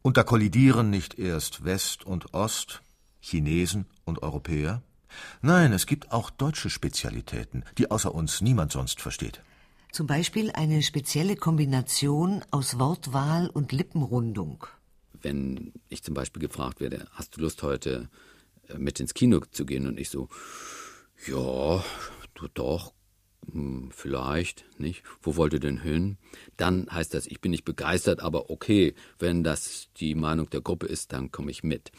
Und 0.04 0.18
da 0.18 0.24
kollidieren 0.24 0.90
nicht 0.90 1.18
erst 1.18 1.64
West 1.64 2.06
und 2.06 2.34
Ost, 2.34 2.82
Chinesen 3.22 3.86
und 4.04 4.22
Europäer? 4.22 4.84
Nein, 5.42 5.72
es 5.72 5.86
gibt 5.86 6.12
auch 6.12 6.30
deutsche 6.30 6.70
Spezialitäten, 6.70 7.64
die 7.78 7.90
außer 7.90 8.14
uns 8.14 8.42
niemand 8.42 8.74
sonst 8.74 9.00
versteht. 9.00 9.42
Zum 9.94 10.06
Beispiel 10.06 10.52
eine 10.52 10.84
spezielle 10.84 11.38
Kombination 11.38 12.44
aus 12.52 12.80
Wortwahl 12.80 13.50
und 13.50 13.72
Lippenrundung. 13.72 14.68
Wenn 15.22 15.72
ich 15.88 16.04
zum 16.04 16.16
Beispiel 16.16 16.42
gefragt 16.42 16.82
werde, 16.82 17.08
hast 17.12 17.38
du 17.38 17.42
Lust 17.42 17.64
heute 17.64 18.10
äh, 18.68 18.78
mit 18.78 19.00
ins 19.00 19.14
Kino 19.14 19.40
zu 19.52 19.66
gehen? 19.66 19.88
Und 19.88 19.98
ich 19.98 20.10
so, 20.10 20.28
ja, 21.28 21.82
du 22.34 22.48
doch, 22.54 22.92
hm, 23.52 23.90
vielleicht, 23.92 24.66
nicht? 24.80 25.04
Wo 25.22 25.36
wollt 25.36 25.54
ihr 25.54 25.60
denn 25.60 25.82
hin? 25.82 26.18
Dann 26.58 26.88
heißt 26.90 27.14
das, 27.14 27.28
ich 27.28 27.42
bin 27.42 27.52
nicht 27.52 27.66
begeistert, 27.66 28.22
aber 28.22 28.50
okay, 28.50 28.94
wenn 29.20 29.44
das 29.44 29.90
die 29.98 30.16
Meinung 30.16 30.50
der 30.50 30.62
Gruppe 30.62 30.88
ist, 30.88 31.14
dann 31.14 31.32
komme 31.32 31.52
ich 31.52 31.64
mit. 31.64 31.92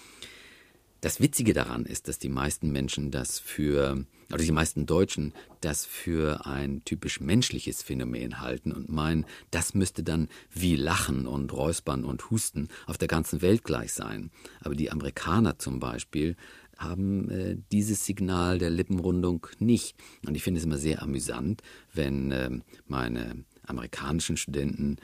Das 1.05 1.21
Witzige 1.21 1.53
daran 1.53 1.85
ist, 1.85 2.09
dass 2.09 2.19
die 2.19 2.31
meisten 2.31 2.73
Menschen 2.73 3.11
das 3.11 3.39
für, 3.39 4.07
oder 4.33 4.43
die 4.43 4.53
meisten 4.53 4.87
Deutschen 4.87 5.35
das 5.61 5.85
für 5.85 6.47
ein 6.47 6.83
typisch 6.87 7.21
menschliches 7.21 7.83
Phänomen 7.83 8.41
halten 8.41 8.73
und 8.73 8.89
meinen, 8.89 9.27
das 9.51 9.75
müsste 9.75 10.03
dann 10.03 10.29
wie 10.51 10.77
Lachen 10.77 11.27
und 11.27 11.53
Räuspern 11.53 12.07
und 12.07 12.31
Husten 12.31 12.69
auf 12.87 12.97
der 12.97 13.09
ganzen 13.09 13.43
Welt 13.43 13.65
gleich 13.65 13.93
sein. 13.93 14.31
Aber 14.61 14.75
die 14.75 14.91
Amerikaner 14.91 15.59
zum 15.59 15.79
Beispiel 15.79 16.37
haben 16.79 17.31
äh, 17.31 17.57
dieses 17.73 18.05
Signal 18.05 18.59
der 18.59 18.71
Lippenrundung 18.71 19.47
nicht. 19.59 19.97
Und 20.27 20.35
ich 20.35 20.43
finde 20.43 20.59
es 20.59 20.65
immer 20.65 20.79
sehr 20.79 21.03
amüsant, 21.03 21.63
wenn 21.93 22.33
äh, 22.33 22.51
meine 22.87 23.45
amerikanischen 23.67 24.37
Studenten 24.37 24.97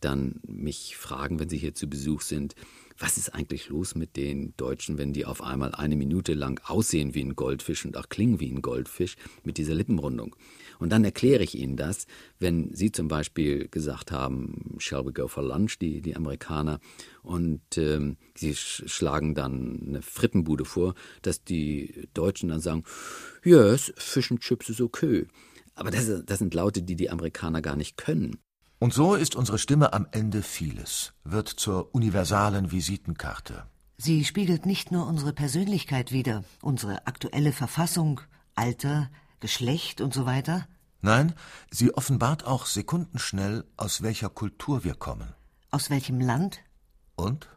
dann 0.00 0.40
mich 0.46 0.96
fragen, 0.96 1.38
wenn 1.38 1.48
sie 1.48 1.58
hier 1.58 1.74
zu 1.74 1.88
Besuch 1.88 2.22
sind, 2.22 2.54
was 3.02 3.18
ist 3.18 3.34
eigentlich 3.34 3.68
los 3.68 3.96
mit 3.96 4.16
den 4.16 4.54
Deutschen, 4.56 4.96
wenn 4.96 5.12
die 5.12 5.26
auf 5.26 5.42
einmal 5.42 5.74
eine 5.74 5.96
Minute 5.96 6.34
lang 6.34 6.60
aussehen 6.64 7.14
wie 7.14 7.24
ein 7.24 7.34
Goldfisch 7.34 7.84
und 7.84 7.96
auch 7.96 8.08
klingen 8.08 8.38
wie 8.38 8.48
ein 8.48 8.62
Goldfisch 8.62 9.16
mit 9.42 9.58
dieser 9.58 9.74
Lippenrundung? 9.74 10.36
Und 10.78 10.90
dann 10.90 11.04
erkläre 11.04 11.42
ich 11.42 11.56
ihnen 11.56 11.76
das, 11.76 12.06
wenn 12.38 12.72
sie 12.72 12.92
zum 12.92 13.08
Beispiel 13.08 13.66
gesagt 13.68 14.12
haben, 14.12 14.76
shall 14.78 15.04
we 15.04 15.12
go 15.12 15.26
for 15.26 15.42
lunch, 15.42 15.80
die, 15.80 16.00
die 16.00 16.14
Amerikaner, 16.14 16.78
und 17.24 17.60
ähm, 17.76 18.18
sie 18.36 18.54
schlagen 18.54 19.34
dann 19.34 19.82
eine 19.88 20.02
Frittenbude 20.02 20.64
vor, 20.64 20.94
dass 21.22 21.42
die 21.42 22.08
Deutschen 22.14 22.50
dann 22.50 22.60
sagen, 22.60 22.84
yes, 23.42 23.92
Fish 23.96 24.30
and 24.30 24.40
Chips 24.40 24.68
is 24.68 24.80
okay. 24.80 25.26
Aber 25.74 25.90
das, 25.90 26.08
das 26.24 26.38
sind 26.38 26.54
Laute, 26.54 26.82
die 26.82 26.94
die 26.94 27.10
Amerikaner 27.10 27.62
gar 27.62 27.76
nicht 27.76 27.96
können. 27.96 28.38
Und 28.82 28.92
so 28.92 29.14
ist 29.14 29.36
unsere 29.36 29.58
Stimme 29.58 29.92
am 29.92 30.08
Ende 30.10 30.42
vieles, 30.42 31.12
wird 31.22 31.46
zur 31.48 31.94
universalen 31.94 32.72
Visitenkarte. 32.72 33.64
Sie 33.96 34.24
spiegelt 34.24 34.66
nicht 34.66 34.90
nur 34.90 35.06
unsere 35.06 35.32
Persönlichkeit 35.32 36.10
wider, 36.10 36.42
unsere 36.62 37.06
aktuelle 37.06 37.52
Verfassung, 37.52 38.22
Alter, 38.56 39.08
Geschlecht 39.38 40.00
und 40.00 40.12
so 40.12 40.26
weiter. 40.26 40.66
Nein, 41.00 41.34
sie 41.70 41.94
offenbart 41.94 42.44
auch 42.44 42.66
sekundenschnell, 42.66 43.62
aus 43.76 44.02
welcher 44.02 44.30
Kultur 44.30 44.82
wir 44.82 44.94
kommen. 44.94 45.32
Aus 45.70 45.88
welchem 45.88 46.20
Land? 46.20 46.58
Und 47.14 47.48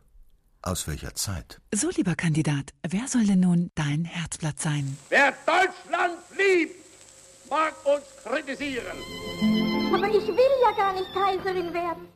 aus 0.62 0.86
welcher 0.86 1.16
Zeit. 1.16 1.60
So, 1.74 1.90
lieber 1.90 2.14
Kandidat, 2.14 2.76
wer 2.88 3.08
soll 3.08 3.26
denn 3.26 3.40
nun 3.40 3.72
dein 3.74 4.06
Herzblatt 4.06 4.60
sein? 4.60 4.96
Wer 5.10 5.34
Deutschland 5.48 6.20
liebt, 6.38 6.85
mag 7.50 7.74
uns 7.86 8.06
kritisieren. 8.24 8.98
Aber 9.94 10.08
ich 10.08 10.28
will 10.28 10.56
ja 10.62 10.72
gar 10.72 10.94
nicht 10.94 11.14
Kaiserin 11.14 11.74
werden. 11.74 12.15